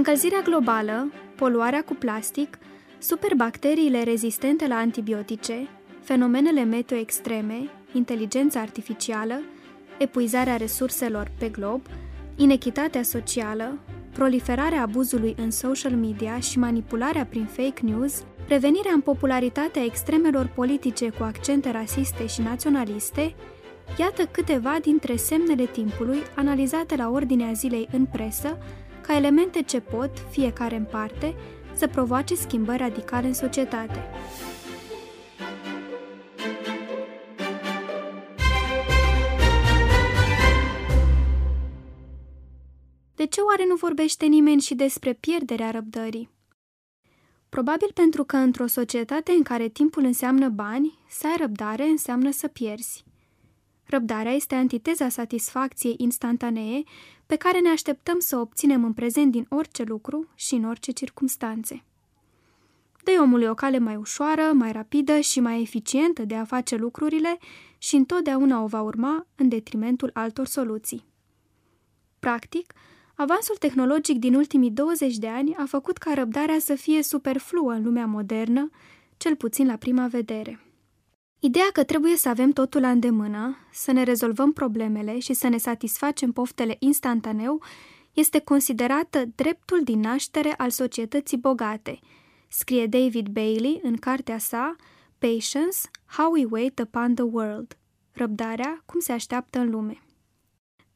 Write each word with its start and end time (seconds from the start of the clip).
Încălzirea 0.00 0.40
globală, 0.40 1.12
poluarea 1.36 1.82
cu 1.82 1.94
plastic, 1.94 2.58
superbacteriile 2.98 4.02
rezistente 4.02 4.66
la 4.66 4.74
antibiotice, 4.74 5.68
fenomenele 6.02 6.64
meteo 6.64 6.96
extreme, 6.96 7.68
inteligența 7.92 8.60
artificială, 8.60 9.40
epuizarea 9.98 10.56
resurselor 10.56 11.30
pe 11.38 11.48
glob, 11.48 11.80
inechitatea 12.36 13.02
socială, 13.02 13.78
proliferarea 14.12 14.82
abuzului 14.82 15.34
în 15.38 15.50
social 15.50 15.92
media 15.92 16.38
și 16.38 16.58
manipularea 16.58 17.24
prin 17.24 17.44
fake 17.44 17.82
news, 17.82 18.24
revenirea 18.48 18.92
în 18.92 19.00
popularitatea 19.00 19.84
extremelor 19.84 20.50
politice 20.54 21.10
cu 21.10 21.22
accente 21.22 21.70
rasiste 21.70 22.26
și 22.26 22.40
naționaliste, 22.40 23.34
iată 23.98 24.26
câteva 24.30 24.76
dintre 24.82 25.16
semnele 25.16 25.64
timpului 25.64 26.18
analizate 26.36 26.96
la 26.96 27.10
ordinea 27.10 27.52
zilei 27.52 27.88
în 27.92 28.04
presă, 28.04 28.58
ca 29.00 29.16
elemente 29.16 29.62
ce 29.62 29.80
pot, 29.80 30.10
fiecare 30.30 30.76
în 30.76 30.84
parte, 30.84 31.34
să 31.74 31.86
provoace 31.86 32.34
schimbări 32.34 32.78
radicale 32.78 33.26
în 33.26 33.34
societate. 33.34 34.04
De 43.14 43.26
ce 43.26 43.40
oare 43.40 43.64
nu 43.68 43.74
vorbește 43.74 44.26
nimeni 44.26 44.60
și 44.60 44.74
despre 44.74 45.12
pierderea 45.12 45.70
răbdării? 45.70 46.30
Probabil 47.48 47.90
pentru 47.94 48.24
că 48.24 48.36
într-o 48.36 48.66
societate 48.66 49.32
în 49.32 49.42
care 49.42 49.68
timpul 49.68 50.04
înseamnă 50.04 50.48
bani, 50.48 50.98
să 51.08 51.26
ai 51.26 51.36
răbdare 51.38 51.84
înseamnă 51.84 52.30
să 52.30 52.48
pierzi. 52.48 53.04
Răbdarea 53.90 54.32
este 54.32 54.54
antiteza 54.54 55.08
satisfacției 55.08 55.94
instantanee 55.98 56.82
pe 57.26 57.36
care 57.36 57.60
ne 57.60 57.68
așteptăm 57.68 58.18
să 58.18 58.36
o 58.36 58.40
obținem 58.40 58.84
în 58.84 58.92
prezent 58.92 59.32
din 59.32 59.46
orice 59.48 59.82
lucru 59.82 60.28
și 60.34 60.54
în 60.54 60.64
orice 60.64 60.90
circunstanțe. 60.90 61.84
dă 63.04 63.10
omului 63.20 63.46
o 63.46 63.54
cale 63.54 63.78
mai 63.78 63.96
ușoară, 63.96 64.42
mai 64.52 64.72
rapidă 64.72 65.20
și 65.20 65.40
mai 65.40 65.60
eficientă 65.60 66.24
de 66.24 66.34
a 66.34 66.44
face 66.44 66.76
lucrurile 66.76 67.38
și 67.78 67.96
întotdeauna 67.96 68.62
o 68.62 68.66
va 68.66 68.80
urma 68.80 69.26
în 69.34 69.48
detrimentul 69.48 70.10
altor 70.14 70.46
soluții. 70.46 71.04
Practic, 72.18 72.72
Avansul 73.14 73.56
tehnologic 73.56 74.18
din 74.18 74.34
ultimii 74.34 74.70
20 74.70 75.16
de 75.16 75.28
ani 75.28 75.54
a 75.54 75.64
făcut 75.64 75.96
ca 75.96 76.14
răbdarea 76.14 76.58
să 76.58 76.74
fie 76.74 77.02
superfluă 77.02 77.72
în 77.72 77.82
lumea 77.82 78.06
modernă, 78.06 78.70
cel 79.16 79.36
puțin 79.36 79.66
la 79.66 79.76
prima 79.76 80.06
vedere. 80.06 80.69
Ideea 81.42 81.68
că 81.72 81.84
trebuie 81.84 82.16
să 82.16 82.28
avem 82.28 82.50
totul 82.50 82.80
la 82.80 82.90
îndemână, 82.90 83.56
să 83.72 83.92
ne 83.92 84.02
rezolvăm 84.02 84.52
problemele 84.52 85.18
și 85.18 85.32
să 85.32 85.48
ne 85.48 85.56
satisfacem 85.58 86.32
poftele 86.32 86.76
instantaneu 86.78 87.62
este 88.12 88.38
considerată 88.38 89.24
dreptul 89.34 89.80
din 89.84 90.00
naștere 90.00 90.54
al 90.56 90.70
societății 90.70 91.36
bogate, 91.36 91.98
scrie 92.48 92.86
David 92.86 93.26
Bailey 93.26 93.80
în 93.82 93.96
cartea 93.96 94.38
sa 94.38 94.76
Patience, 95.18 95.78
How 96.06 96.32
We 96.32 96.46
Wait 96.50 96.78
Upon 96.78 97.14
the 97.14 97.24
World, 97.24 97.76
Răbdarea, 98.12 98.82
cum 98.86 99.00
se 99.00 99.12
așteaptă 99.12 99.58
în 99.58 99.70
lume. 99.70 99.98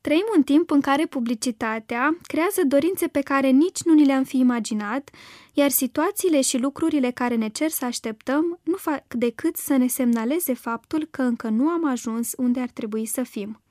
Trăim 0.05 0.25
un 0.37 0.43
timp 0.43 0.71
în 0.71 0.81
care 0.81 1.07
publicitatea 1.07 2.17
creează 2.23 2.61
dorințe 2.67 3.07
pe 3.07 3.21
care 3.21 3.49
nici 3.49 3.83
nu 3.83 3.95
ni 3.95 4.05
le-am 4.05 4.25
fi 4.25 4.39
imaginat, 4.39 5.11
iar 5.53 5.71
situațiile 5.71 6.41
și 6.41 6.59
lucrurile 6.59 7.11
care 7.11 7.35
ne 7.35 7.49
cer 7.49 7.71
să 7.71 7.85
așteptăm 7.85 8.59
nu 8.63 8.77
fac 8.77 9.15
decât 9.15 9.57
să 9.57 9.77
ne 9.77 9.87
semnaleze 9.87 10.55
faptul 10.55 11.09
că 11.11 11.23
încă 11.23 11.49
nu 11.49 11.69
am 11.69 11.87
ajuns 11.87 12.33
unde 12.37 12.61
ar 12.61 12.69
trebui 12.69 13.07
să 13.07 13.23
fim. 13.23 13.63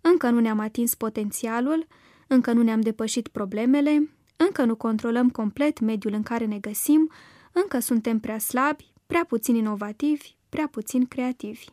Încă 0.00 0.30
nu 0.30 0.40
ne-am 0.40 0.58
atins 0.58 0.94
potențialul, 0.94 1.86
încă 2.26 2.52
nu 2.52 2.62
ne-am 2.62 2.80
depășit 2.80 3.28
problemele, 3.28 4.10
încă 4.36 4.64
nu 4.64 4.76
controlăm 4.76 5.30
complet 5.30 5.80
mediul 5.80 6.12
în 6.12 6.22
care 6.22 6.44
ne 6.44 6.58
găsim, 6.58 7.10
încă 7.52 7.78
suntem 7.78 8.20
prea 8.20 8.38
slabi, 8.38 8.92
prea 9.06 9.24
puțin 9.24 9.54
inovativi, 9.54 10.34
prea 10.48 10.68
puțin 10.68 11.06
creativi. 11.06 11.64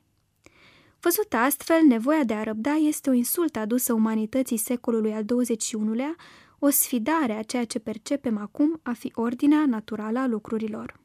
Văzut 1.03 1.33
astfel, 1.33 1.81
nevoia 1.87 2.23
de 2.23 2.33
a 2.33 2.43
răbda 2.43 2.73
este 2.73 3.09
o 3.09 3.13
insultă 3.13 3.59
adusă 3.59 3.93
umanității 3.93 4.57
secolului 4.57 5.13
al 5.13 5.25
XXI-lea, 5.25 6.15
o 6.59 6.69
sfidare 6.69 7.33
a 7.33 7.43
ceea 7.43 7.65
ce 7.65 7.79
percepem 7.79 8.37
acum 8.37 8.79
a 8.83 8.93
fi 8.93 9.11
ordinea 9.15 9.65
naturală 9.65 10.19
a 10.19 10.27
lucrurilor. 10.27 10.99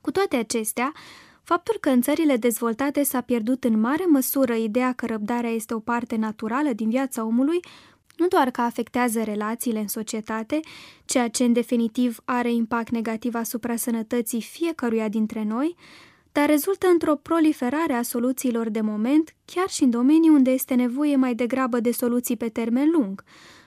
Cu 0.00 0.10
toate 0.10 0.36
acestea, 0.36 0.92
faptul 1.42 1.76
că 1.80 1.88
în 1.88 2.00
țările 2.00 2.36
dezvoltate 2.36 3.02
s-a 3.02 3.20
pierdut 3.20 3.64
în 3.64 3.80
mare 3.80 4.04
măsură 4.04 4.54
ideea 4.54 4.92
că 4.92 5.06
răbdarea 5.06 5.50
este 5.50 5.74
o 5.74 5.80
parte 5.80 6.16
naturală 6.16 6.72
din 6.72 6.88
viața 6.88 7.24
omului, 7.24 7.60
nu 8.16 8.26
doar 8.26 8.50
că 8.50 8.60
afectează 8.60 9.22
relațiile 9.22 9.78
în 9.78 9.88
societate, 9.88 10.60
ceea 11.04 11.28
ce 11.28 11.44
în 11.44 11.52
definitiv 11.52 12.18
are 12.24 12.52
impact 12.52 12.90
negativ 12.90 13.34
asupra 13.34 13.76
sănătății 13.76 14.42
fiecăruia 14.42 15.08
dintre 15.08 15.42
noi, 15.42 15.76
dar 16.36 16.48
rezultă 16.48 16.86
într-o 16.86 17.14
proliferare 17.14 17.92
a 17.92 18.02
soluțiilor 18.02 18.68
de 18.68 18.80
moment, 18.80 19.34
chiar 19.44 19.68
și 19.68 19.82
în 19.82 19.90
domenii 19.90 20.28
unde 20.28 20.50
este 20.50 20.74
nevoie 20.74 21.16
mai 21.16 21.34
degrabă 21.34 21.80
de 21.80 21.90
soluții 21.90 22.36
pe 22.36 22.48
termen 22.48 22.90
lung, 22.90 23.24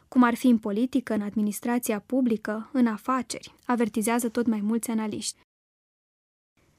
cum 0.07 0.23
ar 0.23 0.35
fi 0.35 0.47
în 0.47 0.57
politică, 0.57 1.13
în 1.13 1.21
administrația 1.21 2.03
publică, 2.05 2.69
în 2.73 2.87
afaceri, 2.87 3.53
avertizează 3.65 4.29
tot 4.29 4.47
mai 4.47 4.61
mulți 4.61 4.89
analiști. 4.89 5.39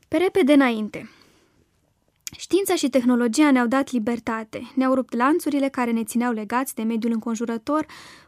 Pe 0.09 0.17
repede 0.17 0.53
înainte. 0.53 1.11
Știința 2.39 2.75
și 2.75 2.89
tehnologia 2.89 3.51
ne-au 3.51 3.67
dat 3.67 3.91
libertate, 3.91 4.73
ne-au 4.75 4.95
rupt 4.95 5.15
lanțurile 5.15 5.69
care 5.69 5.91
ne 5.91 6.05
țineau 6.05 6.33
legați 6.33 6.75
de 6.75 6.83
mediul 6.83 7.13
înconjurător, 7.13 7.87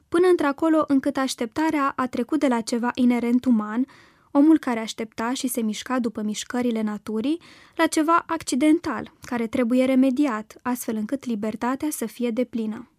până 0.08 0.26
într-acolo 0.26 0.84
încât 0.86 1.16
așteptarea 1.16 1.92
a 1.96 2.06
trecut 2.06 2.40
de 2.40 2.48
la 2.48 2.60
ceva 2.60 2.90
inerent 2.94 3.44
uman, 3.44 3.86
omul 4.32 4.59
care 4.59 4.81
aștepta 4.81 5.32
și 5.32 5.47
se 5.47 5.60
mișca 5.60 5.98
după 5.98 6.22
mișcările 6.22 6.82
naturii, 6.82 7.41
la 7.76 7.87
ceva 7.87 8.25
accidental, 8.26 9.12
care 9.25 9.47
trebuie 9.47 9.84
remediat, 9.84 10.59
astfel 10.62 10.97
încât 10.97 11.25
libertatea 11.25 11.88
să 11.91 12.06
fie 12.06 12.31
deplină. 12.31 12.91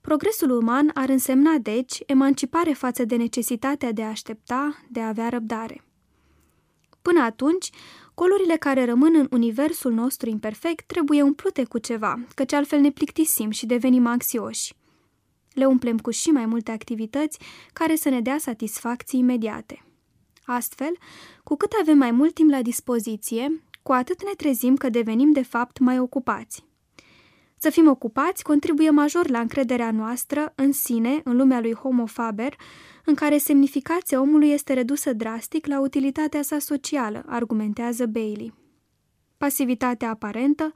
Progresul 0.00 0.50
uman 0.50 0.90
ar 0.94 1.08
însemna, 1.08 1.58
deci, 1.58 2.02
emancipare 2.06 2.72
față 2.72 3.04
de 3.04 3.16
necesitatea 3.16 3.92
de 3.92 4.02
a 4.02 4.08
aștepta, 4.08 4.82
de 4.88 5.00
a 5.00 5.08
avea 5.08 5.28
răbdare. 5.28 5.84
Până 7.02 7.20
atunci, 7.20 7.70
colurile 8.14 8.56
care 8.56 8.84
rămân 8.84 9.14
în 9.16 9.26
universul 9.30 9.92
nostru 9.92 10.28
imperfect 10.28 10.86
trebuie 10.86 11.22
umplute 11.22 11.64
cu 11.64 11.78
ceva, 11.78 12.24
căci 12.34 12.52
altfel 12.52 12.80
ne 12.80 12.90
plictisim 12.90 13.50
și 13.50 13.66
devenim 13.66 14.06
anxioși. 14.06 14.74
Le 15.52 15.64
umplem 15.64 15.98
cu 15.98 16.10
și 16.10 16.28
mai 16.28 16.46
multe 16.46 16.70
activități 16.70 17.38
care 17.72 17.96
să 17.96 18.08
ne 18.08 18.20
dea 18.20 18.38
satisfacții 18.38 19.18
imediate. 19.18 19.84
Astfel, 20.44 20.96
cu 21.44 21.56
cât 21.56 21.72
avem 21.80 21.98
mai 21.98 22.10
mult 22.10 22.34
timp 22.34 22.50
la 22.50 22.62
dispoziție, 22.62 23.62
cu 23.82 23.92
atât 23.92 24.24
ne 24.24 24.32
trezim 24.36 24.76
că 24.76 24.88
devenim 24.88 25.32
de 25.32 25.42
fapt 25.42 25.78
mai 25.78 25.98
ocupați. 25.98 26.64
Să 27.58 27.70
fim 27.70 27.88
ocupați 27.88 28.42
contribuie 28.42 28.90
major 28.90 29.28
la 29.28 29.40
încrederea 29.40 29.90
noastră 29.90 30.52
în 30.56 30.72
sine, 30.72 31.20
în 31.24 31.36
lumea 31.36 31.60
lui 31.60 31.74
Homo 31.74 32.06
Faber, 32.06 32.56
în 33.04 33.14
care 33.14 33.38
semnificația 33.38 34.20
omului 34.20 34.50
este 34.50 34.72
redusă 34.72 35.12
drastic 35.12 35.66
la 35.66 35.80
utilitatea 35.80 36.42
sa 36.42 36.58
socială, 36.58 37.22
argumentează 37.26 38.06
Bailey. 38.06 38.54
Pasivitatea 39.36 40.10
aparentă, 40.10 40.72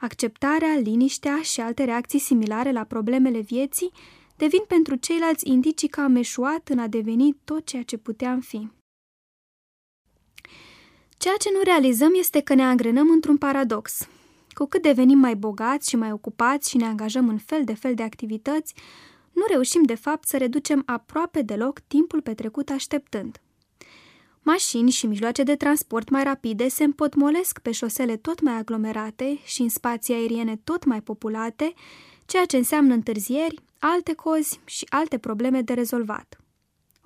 acceptarea, 0.00 0.74
liniștea 0.74 1.38
și 1.42 1.60
alte 1.60 1.84
reacții 1.84 2.18
similare 2.18 2.72
la 2.72 2.84
problemele 2.84 3.40
vieții 3.40 3.92
devin 4.36 4.62
pentru 4.68 4.94
ceilalți 4.94 5.48
indicii 5.48 5.88
că 5.88 6.00
am 6.00 6.16
eșuat 6.16 6.68
în 6.68 6.78
a 6.78 6.86
deveni 6.86 7.36
tot 7.44 7.66
ceea 7.66 7.82
ce 7.82 7.96
puteam 7.96 8.40
fi. 8.40 8.68
Ceea 11.18 11.36
ce 11.38 11.48
nu 11.52 11.60
realizăm 11.62 12.12
este 12.14 12.40
că 12.40 12.54
ne 12.54 12.62
angrenăm 12.62 13.10
într-un 13.10 13.36
paradox. 13.36 14.08
Cu 14.48 14.66
cât 14.66 14.82
devenim 14.82 15.18
mai 15.18 15.34
bogați 15.34 15.88
și 15.88 15.96
mai 15.96 16.12
ocupați 16.12 16.70
și 16.70 16.76
ne 16.76 16.84
angajăm 16.84 17.28
în 17.28 17.38
fel 17.38 17.64
de 17.64 17.74
fel 17.74 17.94
de 17.94 18.02
activități, 18.02 18.74
nu 19.32 19.42
reușim 19.48 19.82
de 19.82 19.94
fapt 19.94 20.28
să 20.28 20.36
reducem 20.36 20.82
aproape 20.86 21.42
deloc 21.42 21.80
timpul 21.80 22.20
petrecut 22.20 22.70
așteptând. 22.70 23.40
Mașini 24.42 24.90
și 24.90 25.06
mijloace 25.06 25.42
de 25.42 25.56
transport 25.56 26.08
mai 26.08 26.24
rapide 26.24 26.68
se 26.68 26.84
împotmolesc 26.84 27.58
pe 27.58 27.70
șosele 27.70 28.16
tot 28.16 28.40
mai 28.40 28.54
aglomerate 28.54 29.38
și 29.44 29.62
în 29.62 29.68
spații 29.68 30.14
aeriene 30.14 30.60
tot 30.64 30.84
mai 30.84 31.00
populate, 31.00 31.72
ceea 32.26 32.44
ce 32.44 32.56
înseamnă 32.56 32.94
întârzieri, 32.94 33.62
alte 33.78 34.14
cozi 34.14 34.60
și 34.64 34.86
alte 34.88 35.18
probleme 35.18 35.60
de 35.62 35.72
rezolvat. 35.72 36.40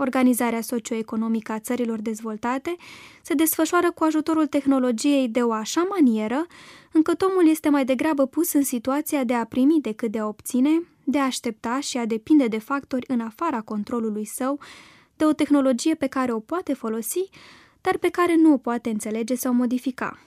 Organizarea 0.02 0.60
socioeconomică 0.60 1.52
a 1.52 1.58
țărilor 1.58 2.00
dezvoltate 2.00 2.76
se 3.22 3.34
desfășoară 3.34 3.90
cu 3.90 4.04
ajutorul 4.04 4.46
tehnologiei 4.46 5.28
de 5.28 5.42
o 5.42 5.52
așa 5.52 5.86
manieră 5.90 6.46
încât 6.92 7.22
omul 7.22 7.48
este 7.48 7.68
mai 7.68 7.84
degrabă 7.84 8.26
pus 8.26 8.52
în 8.52 8.62
situația 8.62 9.24
de 9.24 9.34
a 9.34 9.44
primi 9.44 9.80
decât 9.80 10.10
de 10.10 10.18
a 10.18 10.26
obține, 10.26 10.82
de 11.04 11.18
a 11.18 11.24
aștepta 11.24 11.80
și 11.80 11.96
a 11.98 12.06
depinde 12.06 12.46
de 12.46 12.58
factori 12.58 13.04
în 13.08 13.20
afara 13.20 13.60
controlului 13.60 14.24
său, 14.24 14.58
de 15.16 15.24
o 15.24 15.32
tehnologie 15.32 15.94
pe 15.94 16.06
care 16.06 16.32
o 16.32 16.40
poate 16.40 16.74
folosi, 16.74 17.28
dar 17.80 17.96
pe 17.96 18.08
care 18.08 18.34
nu 18.36 18.52
o 18.52 18.56
poate 18.56 18.90
înțelege 18.90 19.34
sau 19.34 19.52
modifica. 19.52 20.18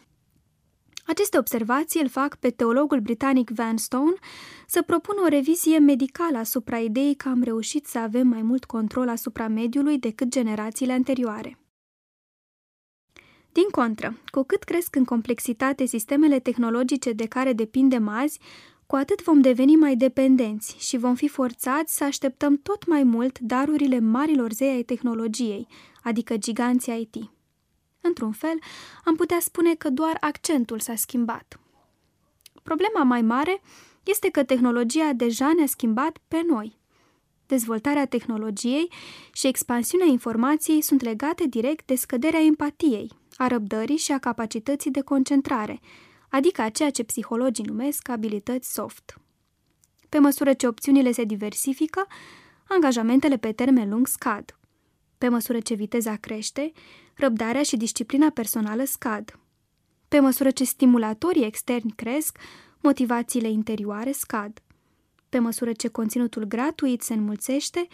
Aceste 1.06 1.38
observații 1.38 2.02
îl 2.02 2.08
fac 2.08 2.36
pe 2.36 2.50
teologul 2.50 3.00
britanic 3.00 3.50
Van 3.50 3.78
Stone 3.78 4.16
să 4.68 4.82
propună 4.82 5.22
o 5.24 5.28
revizie 5.28 5.78
medicală 5.78 6.38
asupra 6.38 6.78
ideii 6.78 7.16
că 7.16 7.30
am 7.30 7.44
reușit 7.44 7.86
să 7.86 8.00
avem 8.00 8.28
mai 8.28 8.42
mult 8.42 8.66
control 8.66 9.10
asupra 9.10 9.48
mediului 9.48 10.00
decât 10.00 10.28
generațiile 10.28 10.94
anterioare. 10.94 11.58
Din 13.52 13.70
contră, 13.72 14.18
cu 14.32 14.44
cât 14.44 14.64
cresc 14.64 14.96
în 14.96 15.04
complexitate 15.04 15.86
sistemele 15.86 16.40
tehnologice 16.40 17.12
de 17.12 17.26
care 17.26 17.54
depindem 17.54 18.08
azi, 18.08 18.40
cu 18.86 18.96
atât 18.96 19.24
vom 19.24 19.42
deveni 19.42 19.76
mai 19.76 19.96
dependenți 19.96 20.76
și 20.80 20.98
vom 20.98 21.16
fi 21.16 21.28
forțați 21.28 21.96
să 21.96 22.04
așteptăm 22.04 22.58
tot 22.58 22.88
mai 22.88 23.04
mult 23.04 23.40
darurile 23.40 24.00
marilor 24.00 24.52
zei 24.52 24.70
ai 24.70 24.84
tehnologiei, 24.84 25.68
adică 26.04 26.38
giganții 26.38 27.10
IT. 27.12 27.30
Într-un 28.06 28.32
fel, 28.32 28.60
am 29.04 29.16
putea 29.16 29.40
spune 29.40 29.76
că 29.76 29.90
doar 29.90 30.18
accentul 30.20 30.80
s-a 30.80 30.96
schimbat. 30.96 31.60
Problema 32.64 33.04
mai 33.04 33.22
mare 33.22 33.62
este 34.04 34.30
că 34.30 34.44
tehnologia 34.44 35.14
deja 35.14 35.52
ne-a 35.56 35.66
schimbat 35.66 36.18
pe 36.28 36.42
noi. 36.48 36.80
Dezvoltarea 37.46 38.06
tehnologiei 38.06 38.92
și 39.34 39.48
expansiunea 39.48 40.08
informației 40.08 40.82
sunt 40.82 41.02
legate 41.02 41.46
direct 41.48 41.86
de 41.86 41.96
scăderea 41.96 42.40
empatiei, 42.40 43.12
a 43.36 43.48
răbdării 43.48 43.98
și 43.98 44.12
a 44.12 44.18
capacității 44.18 44.92
de 44.92 45.02
concentrare, 45.02 45.80
adică 46.30 46.62
a 46.62 46.70
ceea 46.70 46.90
ce 46.90 47.04
psihologii 47.04 47.66
numesc 47.66 48.10
abilități 48.10 48.74
soft. 48.74 49.18
Pe 50.10 50.20
măsură 50.20 50.54
ce 50.54 50.68
opțiunile 50.68 51.12
se 51.12 51.24
diversifică, 51.24 52.08
angajamentele 52.68 53.38
pe 53.38 53.52
termen 53.52 53.90
lung 53.90 54.08
scad. 54.08 54.58
Pe 55.18 55.28
măsură 55.28 55.60
ce 55.60 55.74
viteza 55.74 56.16
crește, 56.16 56.72
răbdarea 57.16 57.64
și 57.64 57.78
disciplina 57.78 58.30
personală 58.30 58.84
scad. 58.84 59.40
Pe 60.08 60.20
măsură 60.20 60.52
ce 60.52 60.64
stimulatorii 60.64 61.46
externi 61.46 61.92
cresc, 61.96 62.38
motivațiile 62.80 63.50
interioare 63.50 64.12
scad. 64.12 64.62
Pe 65.30 65.40
măsură 65.40 65.72
ce 65.72 65.88
conținutul 65.88 66.44
gratuit 66.44 67.02
se 67.02 67.14
înmulțește, 67.14 67.88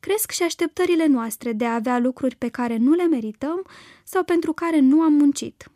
cresc 0.00 0.30
și 0.30 0.42
așteptările 0.42 1.06
noastre 1.06 1.52
de 1.52 1.64
a 1.64 1.74
avea 1.74 1.98
lucruri 1.98 2.36
pe 2.36 2.48
care 2.48 2.76
nu 2.76 2.92
le 2.92 3.06
merităm 3.06 3.66
sau 4.04 4.24
pentru 4.24 4.52
care 4.52 4.78
nu 4.78 5.00
am 5.00 5.12
muncit. 5.12 5.68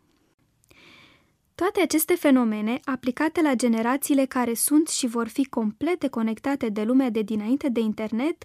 Toate 1.55 1.81
aceste 1.81 2.15
fenomene, 2.15 2.79
aplicate 2.83 3.41
la 3.41 3.53
generațiile 3.53 4.25
care 4.25 4.53
sunt 4.53 4.87
și 4.87 5.07
vor 5.07 5.27
fi 5.27 5.45
complet 5.45 6.09
conectate 6.09 6.69
de 6.69 6.83
lumea 6.83 7.09
de 7.09 7.21
dinainte 7.21 7.69
de 7.69 7.79
internet, 7.79 8.43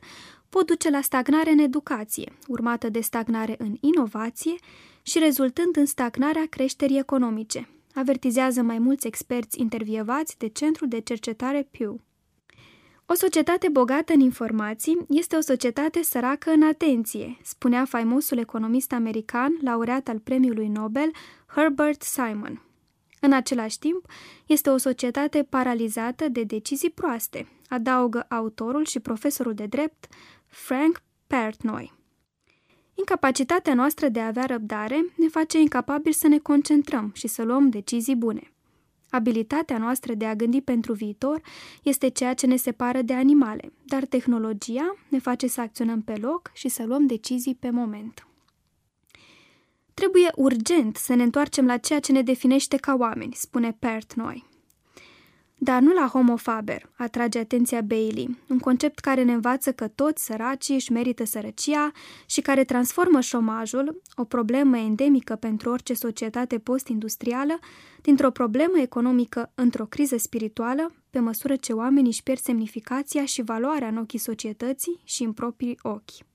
pot 0.54 0.66
duce 0.66 0.90
la 0.90 1.00
stagnare 1.00 1.50
în 1.50 1.58
educație, 1.58 2.32
urmată 2.46 2.88
de 2.88 3.00
stagnare 3.00 3.54
în 3.58 3.76
inovație 3.80 4.54
și 5.02 5.18
rezultând 5.18 5.76
în 5.76 5.86
stagnarea 5.86 6.46
creșterii 6.50 6.98
economice, 6.98 7.68
avertizează 7.94 8.62
mai 8.62 8.78
mulți 8.78 9.06
experți 9.06 9.60
intervievați 9.60 10.38
de 10.38 10.48
Centrul 10.48 10.88
de 10.88 11.00
Cercetare 11.00 11.68
Pew. 11.70 12.00
O 13.06 13.14
societate 13.14 13.68
bogată 13.68 14.12
în 14.12 14.20
informații 14.20 14.98
este 15.08 15.36
o 15.36 15.40
societate 15.40 16.02
săracă 16.02 16.50
în 16.50 16.62
atenție, 16.62 17.38
spunea 17.42 17.84
faimosul 17.84 18.38
economist 18.38 18.92
american, 18.92 19.58
laureat 19.62 20.08
al 20.08 20.18
premiului 20.18 20.68
Nobel, 20.68 21.10
Herbert 21.46 22.02
Simon. 22.02 22.62
În 23.20 23.32
același 23.32 23.78
timp, 23.78 24.06
este 24.46 24.70
o 24.70 24.76
societate 24.76 25.42
paralizată 25.42 26.28
de 26.28 26.42
decizii 26.42 26.90
proaste, 26.90 27.48
adaugă 27.68 28.26
autorul 28.28 28.84
și 28.84 29.00
profesorul 29.00 29.54
de 29.54 29.66
drept 29.66 30.06
Frank 30.54 31.02
Pertnoy. 31.26 31.92
Incapacitatea 32.94 33.74
noastră 33.74 34.08
de 34.08 34.20
a 34.20 34.26
avea 34.26 34.44
răbdare 34.44 35.04
ne 35.16 35.28
face 35.28 35.60
incapabil 35.60 36.12
să 36.12 36.28
ne 36.28 36.38
concentrăm 36.38 37.10
și 37.14 37.26
să 37.26 37.42
luăm 37.42 37.68
decizii 37.70 38.16
bune. 38.16 38.52
Abilitatea 39.10 39.78
noastră 39.78 40.14
de 40.14 40.24
a 40.26 40.34
gândi 40.34 40.60
pentru 40.60 40.92
viitor 40.92 41.40
este 41.82 42.08
ceea 42.08 42.34
ce 42.34 42.46
ne 42.46 42.56
separă 42.56 43.02
de 43.02 43.14
animale, 43.14 43.72
dar 43.84 44.04
tehnologia 44.04 44.96
ne 45.08 45.18
face 45.18 45.46
să 45.46 45.60
acționăm 45.60 46.02
pe 46.02 46.16
loc 46.16 46.50
și 46.52 46.68
să 46.68 46.84
luăm 46.84 47.06
decizii 47.06 47.54
pe 47.54 47.70
moment. 47.70 48.26
Trebuie 49.94 50.30
urgent 50.34 50.96
să 50.96 51.14
ne 51.14 51.22
întoarcem 51.22 51.66
la 51.66 51.76
ceea 51.76 52.00
ce 52.00 52.12
ne 52.12 52.22
definește 52.22 52.76
ca 52.76 52.94
oameni, 52.98 53.34
spune 53.34 53.76
Pertnoy. 53.78 54.53
Dar 55.64 55.80
nu 55.80 55.92
la 55.92 56.06
homo 56.06 56.36
faber, 56.36 56.90
atrage 56.96 57.38
atenția 57.38 57.80
Bailey, 57.80 58.38
un 58.48 58.58
concept 58.58 58.98
care 58.98 59.22
ne 59.22 59.32
învață 59.32 59.72
că 59.72 59.88
toți 59.88 60.24
săracii 60.24 60.74
își 60.74 60.92
merită 60.92 61.24
sărăcia 61.24 61.92
și 62.26 62.40
care 62.40 62.64
transformă 62.64 63.20
șomajul, 63.20 64.02
o 64.14 64.24
problemă 64.24 64.78
endemică 64.78 65.36
pentru 65.36 65.70
orice 65.70 65.94
societate 65.94 66.58
post-industrială, 66.58 67.58
dintr-o 68.02 68.30
problemă 68.30 68.78
economică 68.78 69.52
într-o 69.54 69.86
criză 69.86 70.16
spirituală, 70.16 70.92
pe 71.10 71.18
măsură 71.18 71.56
ce 71.56 71.72
oamenii 71.72 72.10
își 72.10 72.22
pierd 72.22 72.40
semnificația 72.40 73.24
și 73.24 73.42
valoarea 73.42 73.88
în 73.88 73.96
ochii 73.96 74.18
societății 74.18 75.00
și 75.04 75.22
în 75.22 75.32
proprii 75.32 75.78
ochi. 75.82 76.33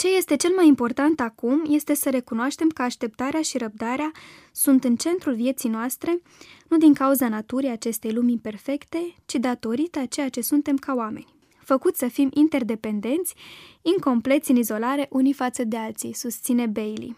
Ce 0.00 0.16
este 0.16 0.36
cel 0.36 0.52
mai 0.56 0.66
important 0.66 1.20
acum 1.20 1.62
este 1.68 1.94
să 1.94 2.10
recunoaștem 2.10 2.68
că 2.68 2.82
așteptarea 2.82 3.42
și 3.42 3.58
răbdarea 3.58 4.10
sunt 4.52 4.84
în 4.84 4.96
centrul 4.96 5.34
vieții 5.34 5.68
noastre, 5.68 6.22
nu 6.68 6.76
din 6.76 6.94
cauza 6.94 7.28
naturii 7.28 7.70
acestei 7.70 8.12
lumi 8.12 8.32
imperfecte, 8.32 9.14
ci 9.26 9.34
datorită 9.34 9.98
a 9.98 10.06
ceea 10.06 10.28
ce 10.28 10.40
suntem 10.40 10.76
ca 10.76 10.94
oameni. 10.94 11.34
Făcut 11.64 11.96
să 11.96 12.08
fim 12.08 12.30
interdependenți, 12.34 13.34
incompleți 13.82 14.50
în 14.50 14.56
izolare 14.56 15.06
unii 15.10 15.32
față 15.32 15.64
de 15.64 15.76
alții, 15.76 16.12
susține 16.12 16.66
Bailey. 16.66 17.16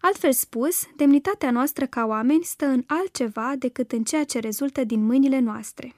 Altfel 0.00 0.32
spus, 0.32 0.82
demnitatea 0.96 1.50
noastră 1.50 1.86
ca 1.86 2.06
oameni 2.06 2.44
stă 2.44 2.66
în 2.66 2.82
altceva 2.86 3.54
decât 3.58 3.92
în 3.92 4.04
ceea 4.04 4.24
ce 4.24 4.38
rezultă 4.38 4.84
din 4.84 5.04
mâinile 5.04 5.38
noastre. 5.38 5.94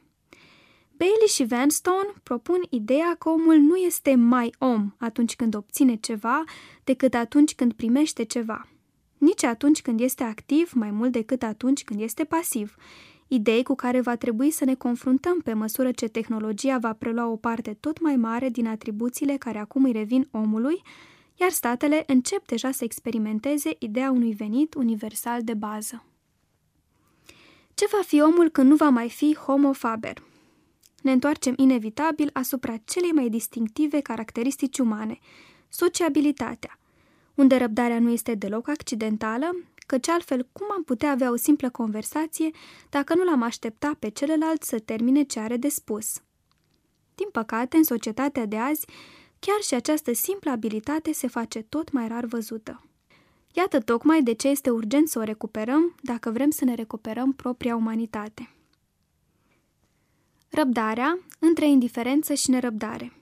Bailey 1.01 1.27
și 1.27 1.45
Vanstone 1.45 2.13
propun 2.23 2.61
ideea 2.71 3.17
că 3.19 3.29
omul 3.29 3.57
nu 3.57 3.77
este 3.77 4.15
mai 4.15 4.55
om 4.59 4.93
atunci 4.99 5.37
când 5.37 5.55
obține 5.55 5.95
ceva 5.95 6.45
decât 6.85 7.15
atunci 7.15 7.55
când 7.55 7.73
primește 7.73 8.23
ceva. 8.23 8.69
Nici 9.19 9.45
atunci 9.45 9.83
când 9.83 10.01
este 10.01 10.23
activ 10.23 10.73
mai 10.75 10.91
mult 10.91 11.13
decât 11.13 11.43
atunci 11.43 11.85
când 11.85 12.01
este 12.01 12.25
pasiv, 12.25 12.75
idei 13.29 13.63
cu 13.63 13.75
care 13.75 14.01
va 14.01 14.17
trebui 14.17 14.51
să 14.51 14.65
ne 14.65 14.75
confruntăm 14.75 15.41
pe 15.41 15.53
măsură 15.53 15.91
ce 15.91 16.09
tehnologia 16.09 16.79
va 16.79 16.93
prelua 16.93 17.27
o 17.27 17.37
parte 17.37 17.77
tot 17.81 18.01
mai 18.01 18.17
mare 18.17 18.49
din 18.49 18.67
atribuțiile 18.67 19.37
care 19.37 19.59
acum 19.59 19.85
îi 19.85 19.93
revin 19.93 20.29
omului, 20.31 20.83
iar 21.37 21.51
statele 21.51 22.05
încep 22.07 22.47
deja 22.47 22.71
să 22.71 22.85
experimenteze 22.85 23.77
ideea 23.79 24.11
unui 24.11 24.33
venit 24.33 24.75
universal 24.75 25.43
de 25.43 25.55
bază. 25.55 26.05
Ce 27.75 27.87
va 27.91 28.01
fi 28.07 28.21
omul 28.21 28.49
când 28.49 28.71
nu 28.71 28.77
va 28.77 28.89
mai 28.89 29.11
fi 29.11 29.35
homo 29.35 29.73
faber? 29.73 30.29
Ne 31.01 31.13
întoarcem 31.13 31.55
inevitabil 31.57 32.31
asupra 32.33 32.77
celei 32.85 33.11
mai 33.11 33.29
distinctive 33.29 34.01
caracteristici 34.01 34.79
umane, 34.79 35.19
sociabilitatea, 35.69 36.79
unde 37.35 37.57
răbdarea 37.57 37.99
nu 37.99 38.11
este 38.11 38.35
deloc 38.35 38.69
accidentală, 38.69 39.51
căci 39.87 40.09
altfel 40.09 40.49
cum 40.53 40.67
am 40.71 40.83
putea 40.83 41.11
avea 41.11 41.31
o 41.31 41.37
simplă 41.37 41.71
conversație 41.71 42.51
dacă 42.89 43.15
nu 43.15 43.25
l-am 43.25 43.43
aștepta 43.43 43.97
pe 43.99 44.09
celălalt 44.09 44.63
să 44.63 44.79
termine 44.79 45.23
ce 45.23 45.41
are 45.41 45.57
de 45.57 45.69
spus? 45.69 46.23
Din 47.15 47.29
păcate, 47.33 47.77
în 47.77 47.85
societatea 47.85 48.47
de 48.47 48.57
azi, 48.57 48.87
chiar 49.39 49.61
și 49.61 49.75
această 49.75 50.13
simplă 50.13 50.51
abilitate 50.51 51.13
se 51.13 51.27
face 51.27 51.63
tot 51.63 51.93
mai 51.93 52.09
rar 52.09 52.25
văzută. 52.25 52.85
Iată 53.53 53.81
tocmai 53.81 54.23
de 54.23 54.33
ce 54.33 54.49
este 54.49 54.71
urgent 54.71 55.09
să 55.09 55.19
o 55.19 55.23
recuperăm 55.23 55.95
dacă 56.03 56.31
vrem 56.31 56.51
să 56.51 56.65
ne 56.65 56.75
recuperăm 56.75 57.33
propria 57.33 57.77
umanitate. 57.77 58.55
Răbdarea 60.53 61.19
între 61.39 61.69
indiferență 61.69 62.35
și 62.35 62.51
nerăbdare. 62.51 63.13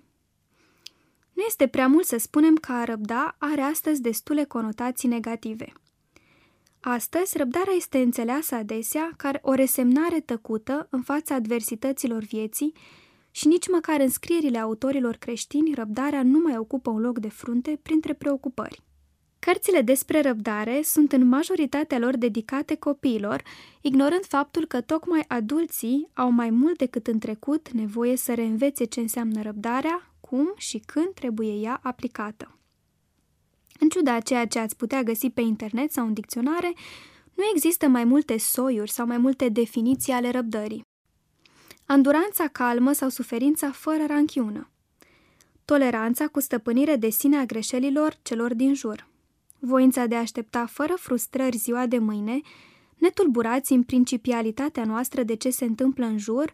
Nu 1.32 1.42
este 1.46 1.66
prea 1.66 1.86
mult 1.86 2.04
să 2.04 2.16
spunem 2.18 2.54
că 2.54 2.72
a 2.72 2.84
răbda 2.84 3.36
are 3.38 3.60
astăzi 3.60 4.00
destule 4.00 4.44
conotații 4.44 5.08
negative. 5.08 5.72
Astăzi, 6.80 7.36
răbdarea 7.36 7.72
este 7.76 7.98
înțeleasă 7.98 8.54
adesea 8.54 9.10
ca 9.16 9.30
o 9.42 9.52
resemnare 9.54 10.20
tăcută 10.20 10.86
în 10.90 11.02
fața 11.02 11.34
adversităților 11.34 12.22
vieții 12.22 12.72
și 13.30 13.46
nici 13.46 13.68
măcar 13.68 14.00
în 14.00 14.08
scrierile 14.08 14.58
autorilor 14.58 15.16
creștini 15.16 15.74
răbdarea 15.74 16.22
nu 16.22 16.38
mai 16.38 16.56
ocupă 16.56 16.90
un 16.90 17.00
loc 17.00 17.18
de 17.18 17.28
frunte 17.28 17.78
printre 17.82 18.14
preocupări. 18.14 18.82
Cărțile 19.38 19.80
despre 19.80 20.20
răbdare 20.20 20.80
sunt 20.82 21.12
în 21.12 21.28
majoritatea 21.28 21.98
lor 21.98 22.16
dedicate 22.16 22.74
copiilor, 22.74 23.42
ignorând 23.80 24.24
faptul 24.24 24.66
că 24.66 24.80
tocmai 24.80 25.24
adulții 25.28 26.08
au 26.14 26.30
mai 26.30 26.50
mult 26.50 26.78
decât 26.78 27.06
în 27.06 27.18
trecut 27.18 27.70
nevoie 27.70 28.16
să 28.16 28.34
reînvețe 28.34 28.84
ce 28.84 29.00
înseamnă 29.00 29.42
răbdarea, 29.42 30.10
cum 30.20 30.52
și 30.56 30.78
când 30.86 31.08
trebuie 31.14 31.52
ea 31.52 31.80
aplicată. 31.82 32.58
În 33.80 33.88
ciuda 33.88 34.14
a 34.14 34.20
ceea 34.20 34.46
ce 34.46 34.58
ați 34.58 34.76
putea 34.76 35.02
găsi 35.02 35.30
pe 35.30 35.40
internet 35.40 35.92
sau 35.92 36.06
în 36.06 36.12
dicționare, 36.12 36.72
nu 37.34 37.42
există 37.54 37.88
mai 37.88 38.04
multe 38.04 38.38
soiuri 38.38 38.90
sau 38.90 39.06
mai 39.06 39.18
multe 39.18 39.48
definiții 39.48 40.12
ale 40.12 40.30
răbdării. 40.30 40.82
Anduranța 41.86 42.46
calmă 42.48 42.92
sau 42.92 43.08
suferința 43.08 43.70
fără 43.70 44.04
ranchiună. 44.06 44.70
Toleranța 45.64 46.26
cu 46.26 46.40
stăpânire 46.40 46.96
de 46.96 47.10
sine 47.10 47.36
a 47.36 47.44
greșelilor 47.44 48.16
celor 48.22 48.54
din 48.54 48.74
jur 48.74 49.06
voința 49.58 50.06
de 50.06 50.14
a 50.14 50.20
aștepta 50.20 50.66
fără 50.66 50.94
frustrări 50.96 51.56
ziua 51.56 51.86
de 51.86 51.98
mâine, 51.98 52.40
netulburați 52.96 53.72
în 53.72 53.82
principialitatea 53.82 54.84
noastră 54.84 55.22
de 55.22 55.34
ce 55.36 55.50
se 55.50 55.64
întâmplă 55.64 56.04
în 56.06 56.18
jur, 56.18 56.52